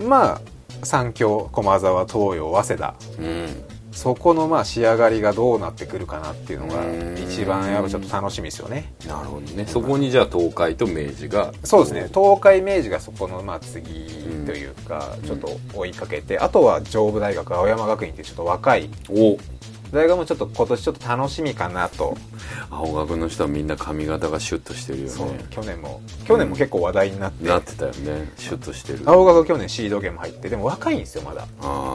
[0.00, 0.40] まあ
[0.82, 2.94] 三強駒沢東洋早稲田。
[3.18, 3.24] うん。
[3.24, 7.18] うんそこのまあ仕上がりがどうなってくるかなっていうのがうん。
[7.18, 8.92] 一番やっぱちょっと楽しみですよね。
[9.08, 9.66] なるほどね。
[9.66, 12.08] そこにじゃあ東海と明治がそうですね。
[12.14, 13.82] 東海明治がそこのまあ次
[14.46, 15.26] というかうん。
[15.26, 19.36] ちょっと追いかけてあとは上武大学青山学院ってちょっと若いお
[19.92, 22.16] 大学もちょっと今年ちょっと楽しみかなと。
[22.70, 25.46] 青学の人はみんな髪型がシュッとしてるよね。
[25.50, 28.32] 去年も去年も結構話題になって、なってたよね。
[28.36, 29.00] シュッとしてる。
[29.06, 30.48] 青学去年シードゲーム入って。
[30.48, 31.46] でも若いんですよまだ。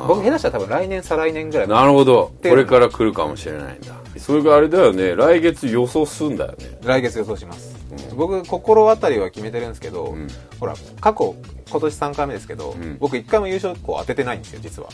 [0.08, 1.68] 僕下手したら多分来年再来年ぐらい。
[1.68, 2.32] なるほど。
[2.42, 3.94] てこれから来るかもしれないんだ。
[4.18, 5.16] それがあれだよね。
[5.16, 6.78] 来月予想すんだよね。
[6.84, 7.76] 来月予想します、
[8.10, 8.18] うん。
[8.18, 10.28] 僕心当たりは決めてるんですけど、うん。
[10.60, 11.36] ほら過去
[11.70, 12.98] 今年3回目ですけど、ん。
[13.00, 14.90] 僕1回も優勝校当ててないんですよ実は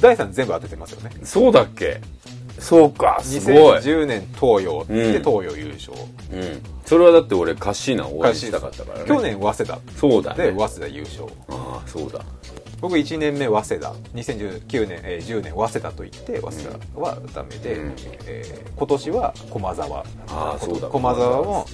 [0.00, 1.10] 第3全部当ててますよね。
[1.24, 2.00] そうだっけ？
[2.58, 3.18] そうか。
[3.22, 5.22] すごい、2010年東洋でうん。
[5.22, 5.92] 東洋優勝、
[6.32, 9.04] うん、それはだって俺カッシーナ応援したかったからね。
[9.06, 9.78] 去年早稲田。
[9.96, 10.50] そうだね。
[10.50, 11.24] で早稲田優勝。
[11.48, 12.22] ああそうだ
[12.80, 17.94] 僕1年目早稲田2019年、えー10年早稲田と言って早稲田はダメで、うん。
[18.26, 19.98] えー今年は駒沢。
[20.00, 20.88] ああそうだ。
[20.88, 21.66] 駒沢も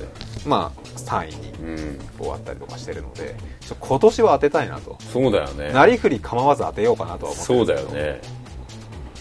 [0.44, 1.98] まあ3位にうん。
[2.18, 4.96] 終わったりとかしてるのでちょ今年は当てたいなと。
[5.12, 5.72] そうだよね。
[5.72, 8.20] なりふり構わず当てようかなとは思ってるそうだよね。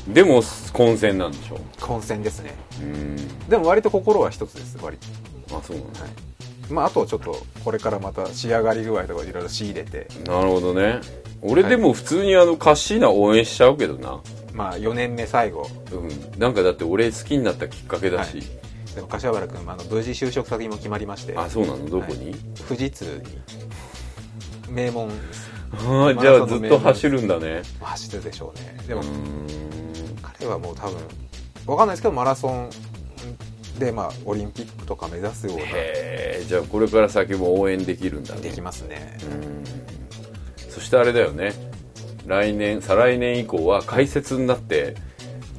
[0.07, 0.41] でも
[0.73, 1.59] 混戦なんでしょ？
[1.81, 2.53] 混戦ですね。
[2.81, 3.47] うん。
[3.49, 4.97] でも割と心は一つです割
[5.49, 5.57] と。
[5.57, 6.09] あそうなんだ、はい
[6.69, 10.07] まああとはちょっとこれからまた仕上がり具合とかいろいろ仕入れて。
[10.25, 11.01] なるほどね。
[11.41, 14.21] 俺でも普通にあのカッシーナ応援しちゃうけどな。
[14.53, 15.67] まあ4年目最後。
[15.91, 16.39] うん。
[16.39, 18.41] なんかだって俺好きになったきっかけだし、
[18.95, 21.35] でも柏原君あの無事就職先も決まりまして。
[21.37, 21.89] あそうなの？
[21.89, 22.33] どこに、
[22.67, 23.21] 富士通
[24.67, 24.73] に。
[24.73, 25.09] 名門。
[25.09, 27.61] ですああじゃあずっと走るんだね。
[27.81, 28.77] 走るでしょうね。
[28.87, 29.03] でも
[30.21, 30.97] 彼はもう多分
[31.67, 32.69] わかんないですけどマラソン
[33.79, 35.63] でまあオリンピックとか目指すような。
[36.45, 38.41] じゃあこれから先も応援できるんだね。
[38.41, 39.17] できますね。
[39.23, 39.63] うん。
[40.69, 41.53] そしてあれだよね。
[42.25, 44.95] 来年再来年以降は解説になって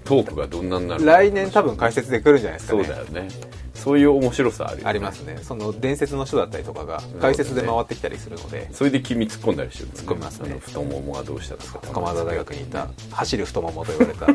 [0.05, 1.11] トークがどんなになるか。
[1.11, 3.29] 来年多分解説で来るんじゃないですかそうねだよね。
[3.75, 5.39] そういう面白さあるよ、ね、ありますね。
[5.43, 8.69] その伝説の人だったりとかが解説で回ってきたりするので。
[8.73, 10.49] それで君突っ込んだりしてる、突っ込みますね。
[10.51, 11.79] あの太ももがどうしたとか。
[11.79, 14.27] 駒澤大学にいた走る太ももと言われた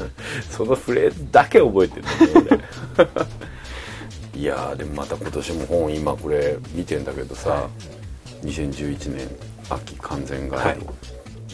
[0.50, 2.58] そのフレーズだけ覚えてるんだ
[4.34, 7.68] いやーでもまた今年も本今これ見てんだけどさ、は
[8.44, 9.28] 2011年
[9.68, 10.92] 秋完全ガイド、は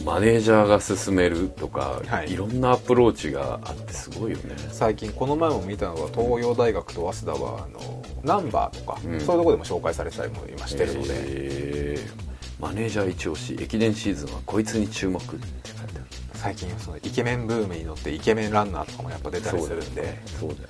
[0.05, 2.31] マネージャーが進めるとか、はい。
[2.31, 4.55] い、ろんなアプローチがあってすごいよね。
[4.71, 9.19] 最近この前も見たのは東洋大学と早稲田はあのナンバーとか、うん。
[9.19, 12.29] そういうところでも紹介されてたりも今してるので、えー。
[12.61, 15.29] マネージャー一押し駅伝シーズンはこいつに注目って
[15.69, 15.98] 書いて
[16.41, 20.21] 最近そのイケメンブームに乗ってイケメンランナーとかもやっぱ出たりするんで。
[20.25, 20.69] そうだよね。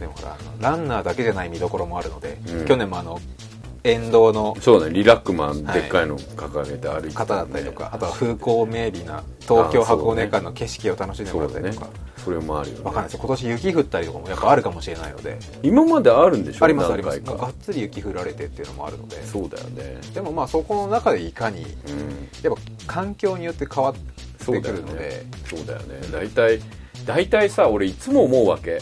[0.00, 2.66] でもほらあのランナーだけじゃない見どころもあるので、うん。
[2.66, 3.20] 去年もあの
[3.84, 4.92] 沿道のそうね。
[4.92, 12.84] リラックマンはいでっかいの掲げて歩いてた方だねったりとか、あとは風光明媚な東京箱根間の景色を楽しんでもらったりとか、それもあるよね。
[12.84, 13.20] わかんないですよ。
[13.20, 15.38] 今年雪降ったりとかもやっぱあるかもしれないので。
[15.62, 16.64] 今まであるんでしょ？
[16.64, 17.20] ありますあります。
[17.20, 19.24] がっつり雪降られてっていうのもあるので。
[19.24, 20.00] そうだよね。
[20.12, 21.68] でもまあそこの中でいかにうん。
[22.42, 24.00] やっぱ環境によって変わって
[24.40, 24.80] くそうだよね。
[24.80, 25.26] るので。
[25.48, 26.00] そうだよね。
[26.12, 26.60] 大体
[27.06, 28.78] 大体さ俺いつも思うわけ。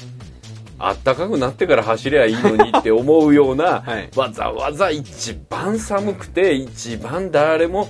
[0.80, 4.10] あったかくなってから走りゃいいのにって思うような、 はい。
[4.14, 7.88] わざわざ一番寒くて一番誰も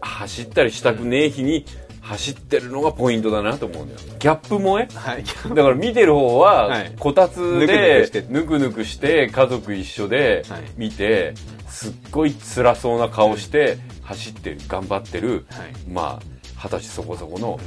[0.00, 1.66] 走ったりしたくねえ日に
[2.00, 4.00] 走ってるのがポイントだなと思うんだよ。
[4.18, 4.88] ギャップ萌え？
[4.94, 5.24] はい。
[5.54, 6.92] だから見てる方ははい。
[6.98, 10.62] こたつでぬくぬくして家族一緒ではい。
[10.76, 11.34] 見て
[11.68, 15.44] すっごい辛そうな顔して走ってる頑張ってる。
[15.50, 15.72] はい。
[15.88, 16.31] まあ
[16.62, 17.58] 二十歳そこそこの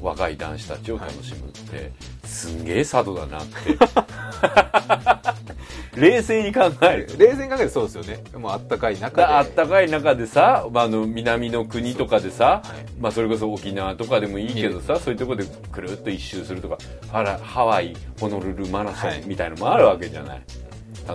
[0.00, 1.92] 若い男子たちを楽しむって
[2.24, 3.54] すんげえ佐渡だなって。
[6.00, 7.06] 冷静に考える。
[7.06, 8.22] と冷静に考えるとそうですよね。
[8.38, 9.22] もうあったかい中で。
[9.22, 13.00] だあったかい中でさ、まあ、あの南の国とかでさ、はい。
[13.00, 16.78] まあ、それこそ沖縄とかでもいいけどさ、そういうところでくるっと一周するとか
[17.42, 19.20] ハワイホノルルマラソはい。
[19.20, 20.42] ンみたいのもあるわけじゃない、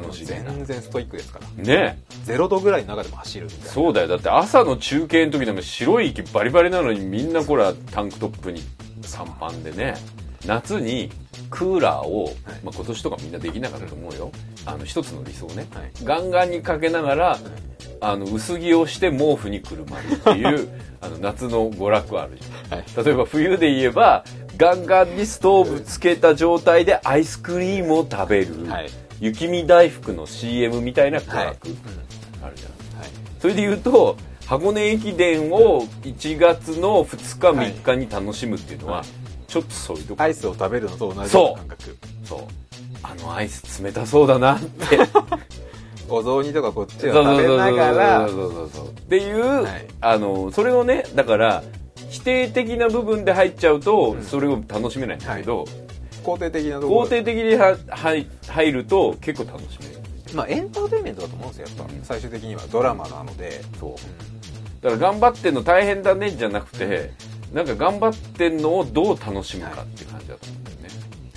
[0.01, 1.63] 楽しみな全然ストイックですから。
[1.63, 1.99] ね。
[2.25, 3.65] 0度ぐらいの中でも走るみたいな。
[3.67, 4.07] そうだよ。
[4.07, 8.61] だって朝の中継の時なんか白い息バリバリなのにみんなこれはタンクトップに
[9.01, 9.95] 短パンでね。
[10.45, 11.09] 夏に
[11.49, 12.31] クーラーを、
[12.63, 14.31] まあ、今年とかみんなできなかったと思うよ。
[14.65, 15.91] あの一つの理想ね、はい。
[16.03, 17.39] ガンガンにかけながら
[18.01, 20.69] あの薄着をして毛布にくるまるっていう
[21.01, 23.05] あの夏の娯楽あるじゃん、はい。
[23.05, 24.23] 例えば冬で言えば
[24.57, 28.89] ガンガンにストーブつけた状態でアイスクリームを食べる、はい
[29.19, 31.55] 雪見大福の CM みたいな娯楽、はい。
[32.43, 32.99] あるじゃん。
[32.99, 33.09] はい。
[33.39, 39.07] それで言うと箱根駅伝を1月の2日はい3日に楽しむっていうのは、はい。
[39.47, 40.23] ちょっとそういうとこ。
[40.23, 41.97] アイスを食べるのと同じ感覚。
[42.23, 42.39] そう。
[43.03, 44.99] あのアイス冷たそうだなって。
[46.07, 48.27] お雑煮とかこっちそうを食べながら。
[48.27, 48.29] っ
[49.09, 49.85] ていう、はい。
[50.01, 51.63] あのそれをねだから
[52.09, 55.65] 否定的な部分で入っちゃうと、それを楽しめないんだけど、
[56.25, 57.01] 肯定的なところ。
[57.03, 59.99] 肯定的には入入ると結構楽しめる。
[60.33, 63.61] まあエンターテインメントだと思うんですよやっぱ、最終的にはドラマなので。
[63.79, 64.83] そう。
[64.83, 67.11] だから頑張ってんの大変だねじゃなくて
[67.53, 70.89] なんか頑張ってんのをどう楽しむかって感じだと思うんだよね。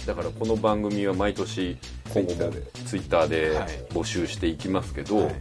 [0.06, 1.76] だからこの番組は毎年
[2.12, 2.52] 今後も
[2.86, 3.50] ツイッターで。
[3.58, 3.68] はい。
[3.90, 5.34] 募集していきますけど、はい。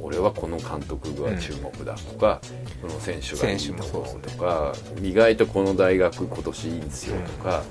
[0.00, 2.40] 俺はこの監督が注目だとか、
[2.80, 7.62] この選手がいい選手もとそうですとか意外とこの大学今年いいんですよとか、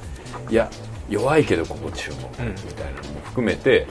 [0.49, 0.69] いや
[1.11, 2.15] 弱いけど心地よ
[2.65, 3.85] みたいなのも含めて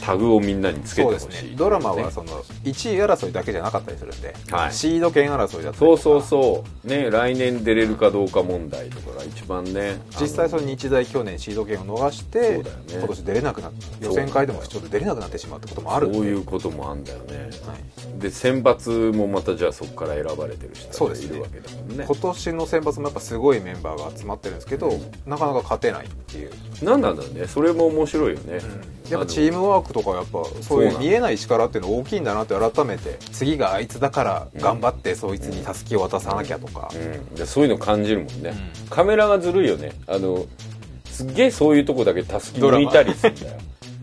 [0.00, 1.56] タグをみんなにつけてほしい、ね。
[1.56, 4.72] ドラマはその1位争いだけじゃなかったりするんで、はい。
[4.72, 6.86] シード権争いだったりそうそうそう。
[6.88, 12.82] ね来年出れるかどうか問題とかが一番ね実際その日大去年シード権を逃して、そうだよね。
[12.98, 17.74] 今年出れなくなって予選会でもちょっと出れなくなってしまうってこともあるそういうこともあんだよね、は
[18.16, 22.04] い、で選抜もまたじゃあそこから選ばれてる人がいるわけだもんね。
[22.06, 24.90] 今年の選抜もやっぱすごいメンバーが集まってるんですけど、
[25.26, 26.50] なかなか勝てないっていう、
[26.82, 28.60] 何なんだろうねそれも面白いよね、
[29.10, 38.52] やっぱチームワークとかやっぱそういう見えない力っていうの大きいんだなって改めて次があいつだから頑張ってそいつにたすきを渡さなきゃとか、うん、でそういうの感じるもんね、
[38.90, 39.92] カメラがずるいよね。
[40.06, 40.46] あの
[41.06, 43.52] すっげえそういうとこだけたすき抜いたりするんだよ。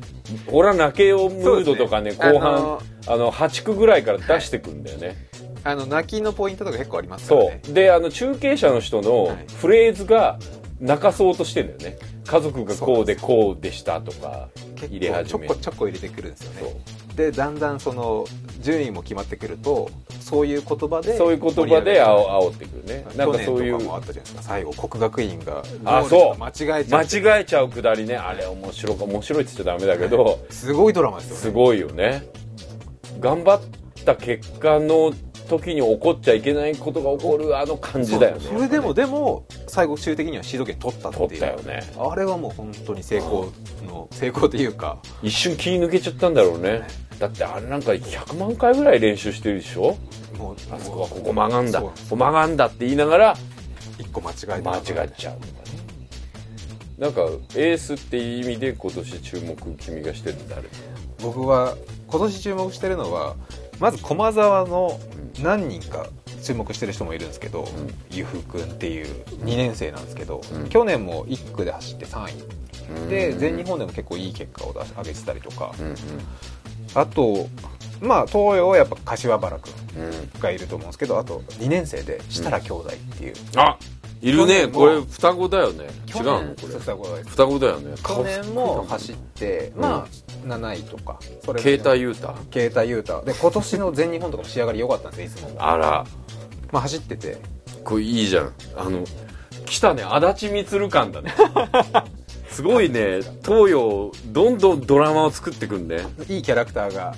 [0.52, 2.18] 俺は泣けよムードとかねね。
[2.18, 5.28] 後半あのあの8区ぐらいから出してくんだよね、
[5.64, 7.74] あの泣きのポイントとか結構ありますからそねう。
[7.74, 9.46] であの中継者の人のはい。
[9.60, 10.40] フレーズが
[10.80, 11.98] 泣かそうとしてんだよね。
[12.26, 14.50] 家族がこうでこうでしたとか
[14.90, 16.76] 入れ始めちょこちょこ入れてくるんですよね。
[17.16, 18.26] でだんだんその
[18.60, 23.06] 順位も決まってくるとそういう言葉でそういう言葉であお煽ってくるね。
[23.16, 23.92] なん去かそういう。
[23.94, 24.42] あったじゃないですか。
[24.42, 26.40] 最後国学院があそう。
[26.40, 28.16] 間違えちゃって間違えちゃうくだりね。
[28.16, 31.42] あれ面白か面白いって言っちゃダメだけど、すごいドラマですよね。
[31.42, 32.24] すごいよね。
[33.20, 33.62] 頑張っ
[34.06, 35.14] た結果の
[35.48, 38.42] 時に起こっちゃいけないことが起こるあの感じだよね。
[38.42, 41.28] それでもでも最後終的にはシード権取ったっていう。
[41.30, 41.84] 取ったよね。
[41.98, 43.52] あれはもう本当に成功
[43.86, 44.98] の成功というか。
[45.22, 46.82] 一瞬気抜けちゃったんだろうね。
[47.20, 49.96] だってあれなんか100万回ぐらい練習してるでしょ？
[50.38, 51.82] もうあそこはここ曲がんだ。
[51.82, 53.38] ここ曲がんだって言いながら
[54.00, 55.38] 一個間違えて間違っちゃうとかね。
[56.98, 57.22] なんか
[57.56, 60.64] エースっていう意味で今年注目君がしてるの誰？
[61.22, 61.76] 僕は
[62.08, 63.36] 今年注目してるのは
[63.80, 65.00] まず駒沢の
[65.42, 66.08] 何人か
[66.44, 67.68] 注目してる人もいるんですけど、
[68.12, 70.70] ゆふくんっていう2年生なんですけど、うん。
[70.70, 72.26] 去年も1区で走って3
[73.06, 73.10] 位。
[73.10, 73.40] でうん。
[73.40, 75.96] 全日本でも結構いい結果を出し上げてたりとか、うんうん。
[76.94, 77.48] あと
[78.02, 80.40] まあ東洋はやっぱ柏原くんうん。
[80.40, 83.78] がいると思うんですけどあと2年生で設楽兄弟っていう、あ
[84.24, 84.70] いるね。
[84.70, 85.90] これ双子だよね。
[86.08, 86.40] 違うの？
[86.56, 86.80] これ。
[86.80, 87.96] 双子双子だよね。
[88.02, 91.20] 去年も走って、まあ7位とか。
[91.46, 95.62] それ携帯ユータ携帯ユータで今年の全日本とかも仕上がり良かったんですよいつも。
[95.62, 96.06] あら。
[96.72, 97.38] まあ走ってて。
[97.84, 98.54] これいいじゃん。
[98.78, 99.04] あの
[99.66, 100.04] 来たね。
[100.04, 101.34] 足立満感だね。
[102.50, 103.20] すごいね。
[103.46, 105.98] 東洋どんどんドラマを作ってくんね。
[106.30, 107.14] いいキャラクターが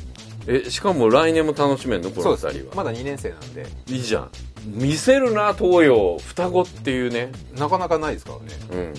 [0.48, 2.12] えしかも来年も楽しめんの？
[2.12, 2.76] この二人は。
[2.76, 3.66] まだ2年生なんで。
[3.88, 4.30] いいじゃん。
[4.66, 6.18] 見せるな東洋。
[6.20, 7.32] 双子っていうね。
[7.58, 8.46] なかなかないですからね。
[8.72, 8.93] うん。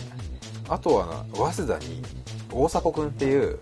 [0.69, 2.03] あとはな早稲田に
[2.51, 3.59] 大迫君っていう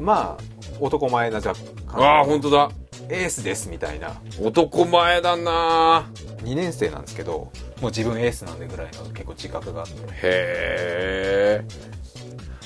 [0.00, 0.42] まあ
[0.80, 1.58] 男前な若干。
[1.88, 2.70] ああ本当だ。
[3.10, 4.20] エースですみたいな。
[4.40, 6.10] 男前だな。
[6.42, 7.50] 2年生なんですけども
[7.82, 9.94] う自分エースなんでぐらいの結構自覚があって。
[9.94, 11.64] へえ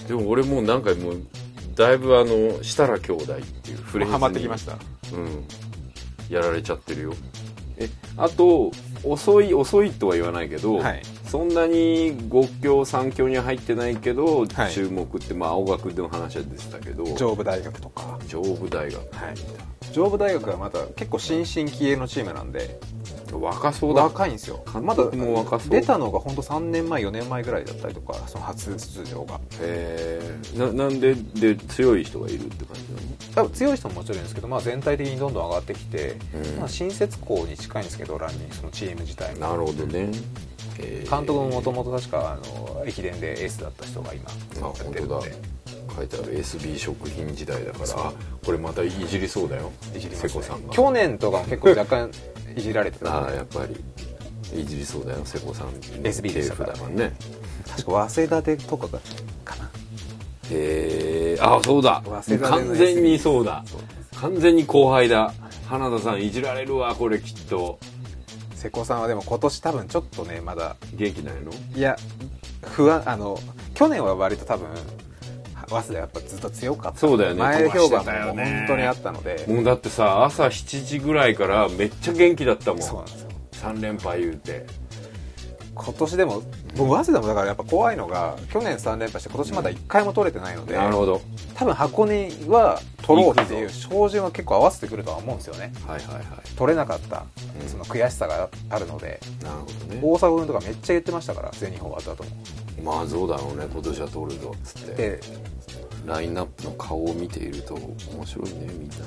[0.07, 1.23] でも俺もうなんかもう
[1.79, 4.73] だいぶあの設楽兄弟っていうフレーズにハマってきました。
[5.15, 5.45] うん。
[6.29, 7.15] やられちゃってるよ。
[7.79, 8.73] えあと
[9.05, 14.73] 遅い遅いとは言わないけど、はいそんなに5強3強には入ってないけど、はい。
[14.73, 18.19] 注目ってまあ青学での話は出てたけど上武大学とか。
[18.27, 18.95] 上武大学。
[19.15, 19.35] はい。
[19.93, 22.81] 上武大学はまた結構新進気鋭のチームなんで。
[23.31, 24.05] 若そうだ。
[24.05, 24.65] 若いんですよ。
[24.73, 25.71] 監まだ督も若そう。
[25.71, 29.41] 出たのが本当3年前4年前ぐらいだったりとかその初出場が。
[29.61, 30.19] へ
[30.55, 32.83] えななんでで強い人がいるって感じ
[33.35, 36.59] 多分強い人ももちろんですけど、まあ、全体的にどんどん上がってきて、うん。
[36.59, 39.41] まあ、新設校に近いんですけどランニングそのチーム自体も。
[39.41, 40.11] なのなるほどね
[40.79, 44.31] 監督ももともと確かあの駅伝でエースだった人が今
[44.63, 45.59] あやってるので。
[45.99, 48.13] 書いてある SB 食品時代だから
[48.45, 49.73] これまたいじりそうだよ。
[49.95, 50.21] いじりね。
[50.21, 50.73] 瀬古さんが。
[50.73, 52.11] 去年とかも結構若干
[52.57, 53.17] いじられてた。
[53.19, 55.69] あんであやっぱりいじりそうだよ瀬古さん。
[56.03, 56.89] SB でしたから。
[56.89, 57.13] ね。
[57.69, 59.01] 確か早稲田でとかが
[59.45, 59.71] かな。
[60.51, 62.03] へえあそうだ。
[62.43, 63.63] 完全にそうだ。
[63.67, 63.81] そう。
[64.21, 65.35] 完全に後輩だ。
[65.69, 67.79] 花田さんいじられるわこれきっと
[68.59, 71.53] 瀬古さんはでも今年多分ちょっとねまだ元気ないの？
[71.77, 71.97] いや
[72.75, 73.39] 不安あの
[73.75, 74.67] 去年は割と多分
[75.69, 76.99] 早稲田やっぱずっと強かった。
[76.99, 77.41] そうだよね。
[77.41, 78.67] 前評判もね。
[78.67, 79.45] 本当にあったので。
[79.47, 82.83] もうだってさ朝7時ぐらいからめっちゃ元気だったもん。
[82.83, 83.29] そうなんですよ。
[83.53, 84.67] 3連敗言うて
[85.79, 86.43] 今年でも
[86.77, 91.21] 僕早稲田もだからやっぱ怖いのが去年3連覇して今年まだ1回も取れてないので、なるほど。
[91.55, 95.73] 多分箱根は取ろうっていう照準は結構合わせてくるとは思うんですよね。
[95.87, 96.27] はいはいはい。
[96.57, 97.25] 取れなかった
[97.61, 97.69] うん。
[97.69, 100.01] その悔しさがあるので、なるほどね。
[100.03, 102.37] 大阪君とかめっちゃ言ってましたから全日本終わった後も。
[102.83, 105.21] まあそうだろうね今年は取るぞっつってで
[106.07, 109.03] ラインナップの顔を見ていると面白いねみんなね。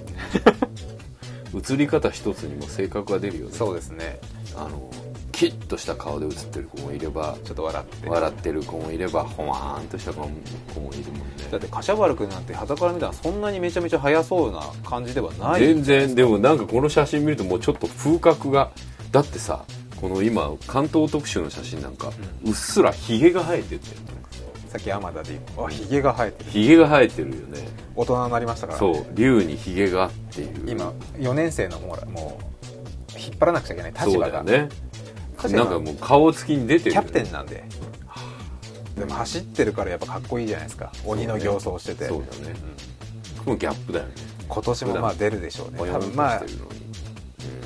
[1.72, 3.52] 映り方一つにも性格が出るよね。
[3.54, 4.20] そうですね。
[4.56, 4.90] あの
[5.42, 8.08] キッとした顔で映ってる子もいればちょっと笑って。
[8.08, 11.48] 笑ってる子もいればほわーんとした子もいるもんね。
[11.50, 15.62] だって柏原君なんて肌から見たらそんなにめちゃめちゃ速そうな感じではない。
[15.62, 16.14] 全然。
[16.14, 18.70] でもなんかこの写真見るともうちょっと風格が
[19.12, 19.66] だってさ
[20.00, 22.12] この今関東特集の写真なんか、
[22.46, 23.86] うっすらヒゲが生えてて
[24.70, 27.68] さっき山田であひげが生えてるヒゲが生えてるよね。
[27.96, 30.70] 大人になりましたから、そうね、竜にヒゲがっていう。
[30.70, 34.70] 今4年生のもうもう引っ張らなくちゃいけない立そう場がだよね
[35.50, 37.64] なんかもう顔つきに出てるキャプテンなんで。
[38.96, 40.92] でも走ってるからやっぱかっこいいじゃないですか。
[41.06, 42.56] 鬼の形相してて、そうだね。
[43.46, 44.14] もうギャップだよね
[44.48, 45.80] 今年もまあ出るでしょうね。
[45.80, 46.44] 多分まあ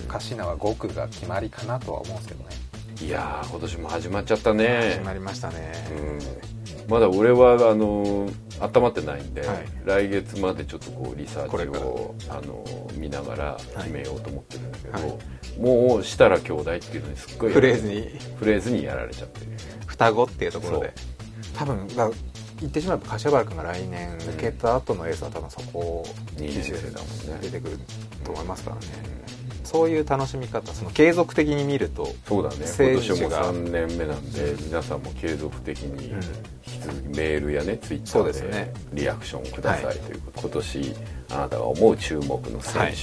[0.07, 2.55] カシナは5区が決まりかなとは思うんですけどね。
[3.01, 4.93] いやー今年も始まっちゃったね。
[4.93, 8.29] 始まりましたね、うんまだ俺はあの
[8.59, 9.65] 温まってないんで、はい。
[9.85, 12.63] 来月までちょっとこうリサーチをあの
[12.95, 15.59] 見ながら決めようと思ってるんだけど、はい。
[15.59, 18.19] もう設楽兄弟っていうのにすっごいフレーズに。
[18.37, 19.47] フレーズにやられちゃってる。
[19.85, 20.93] 双子っていうところで。
[21.57, 22.09] 多分だ
[22.61, 26.05] 言ってしまえば柏原君が来年抜けた後のエースは多分そこ
[26.37, 27.41] 2基準年生だもんね。
[27.41, 27.79] 出てくる
[28.23, 28.81] と思いますからね、
[29.65, 32.55] そういう楽しみ方その継続的に見るとそうだね。
[32.65, 36.21] 今年もが3年目なんで皆さんも継続的にうん。
[36.67, 39.97] 引き続きメールやねツイッターでリアクションくださはい。
[39.97, 40.95] いということ、今年
[41.31, 42.93] あなたが思う注目の選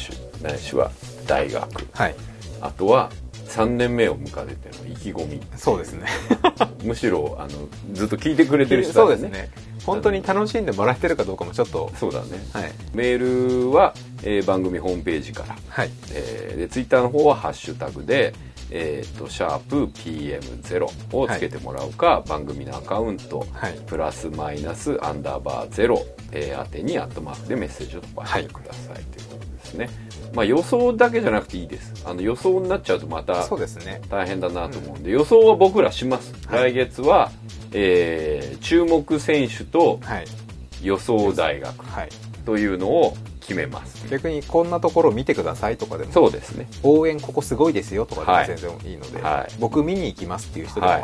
[0.41, 0.59] 手、ない。
[0.59, 0.91] しは
[1.27, 1.87] 大学。
[1.93, 2.15] はい。
[2.61, 3.11] あとは
[3.53, 5.41] 3年目を迎えての意気込み。
[5.57, 6.07] そうですね。
[6.83, 9.51] むしろあのずっと聞いてくれてる人だそうですね。
[9.85, 11.91] 本当に楽しんでもらえてるかどうかもちょっと。
[11.99, 12.73] そうだね、はい。
[12.95, 13.19] メー
[13.67, 15.91] ルは、えー番組ホームページから、はい。
[16.13, 18.33] えーでツイッターの方はハッシュタグで
[18.75, 23.79] えー、とシャープ PM0 をつけてもらうか、番組のアカウント、はい。
[23.87, 29.91] プラスマイナスアンダーバーゼロ、えー、宛てにアットマークでメッセージを飛ばしてください、ということですね
[30.35, 31.93] まあ予想だけじゃなくていいです。
[32.07, 34.01] あの予想になっちゃうとまたそうですね。
[34.09, 36.73] 大変だなと思うんで、予想は僕らします、はい。
[36.73, 37.31] 来月は、
[37.73, 40.25] えー注目選手とはい。
[40.83, 42.09] 予想大学はい。
[42.45, 44.09] というのを決めます。
[44.09, 46.67] 逆にこんなところ見てくださいとかでもそうですね。
[46.83, 48.47] 応援ここすごいですよとかはい。
[48.47, 49.55] でも全然いいので、はい。
[49.61, 50.99] 僕見に行きますっていう人でも、は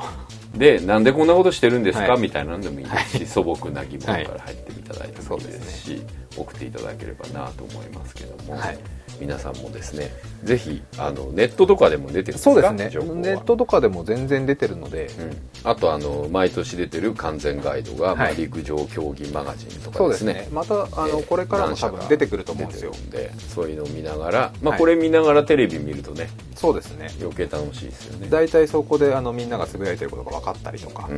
[0.55, 0.59] い。
[0.59, 2.20] でなんでこんなことしてるんですか、はい。
[2.20, 4.26] みたいなのでもいいですし、素朴な疑問からはい。
[4.47, 6.03] 入っていただいてもいいですし、
[6.37, 8.79] 送っていただければなと思いますけども、はい
[9.21, 10.12] 皆さんもですね
[10.45, 12.51] ぜひあのネットとかでも出てるんですか？
[12.53, 12.91] そうですね。
[12.91, 13.14] 情報は。
[13.16, 15.37] ネットとかでも全然出てるので、うん。
[15.64, 19.93] あとあの毎年出てる完全ガイドが、まあはい陸上競技マガジンとかでね。
[19.99, 20.49] そうですすね。
[20.53, 22.93] またあの、えーこれからも多分出てくると思うんですよ。
[23.11, 24.79] でそういうのを見ながら、まあ、はい。
[24.79, 27.11] これ見ながらテレビ見るとねそうですね。
[27.21, 28.29] 余計楽しいですよね。
[28.31, 31.09] 大体そこであのみんながつぶやいてることが分かったりとか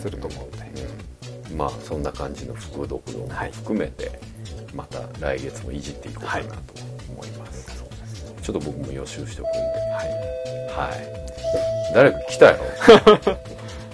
[0.00, 0.70] すると思うので、
[1.50, 1.56] うん。
[1.56, 4.20] まあそんな感じの副読論も含めて、
[4.74, 6.91] また来月もいじっていこうかなと
[8.42, 9.58] ちょっと僕も予習しておくんで。
[10.74, 12.58] はい、誰か来たよ。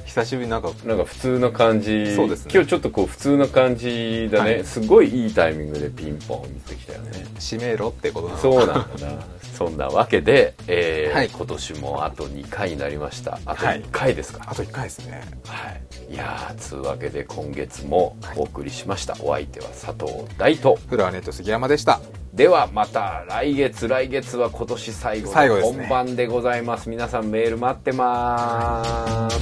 [0.07, 0.71] 久しぶりになんか。
[0.85, 2.15] なんか普通の感じ。
[2.17, 2.53] そうですね。
[2.53, 4.65] 今日ちょっとこう普通の感じだね、はい。
[4.65, 7.27] すごいいいタイミングでピンポンってきたよね。
[7.39, 11.29] 閉めろってことなのそうなんだなそんなわけで、えーはい。
[11.29, 13.41] 今年もあと2回になりました。
[13.45, 13.83] あとはい。
[13.83, 14.47] 1回ですか？
[14.47, 15.21] あと1回ですね。
[15.47, 15.73] は
[16.09, 22.01] い、いやーつうわけで今月もお送りしました、お相手は佐藤大とフロアネット杉山でした。
[22.33, 26.89] ではまた来月来月は今年最後の本番でございます。
[26.89, 29.39] 皆さんメール待ってます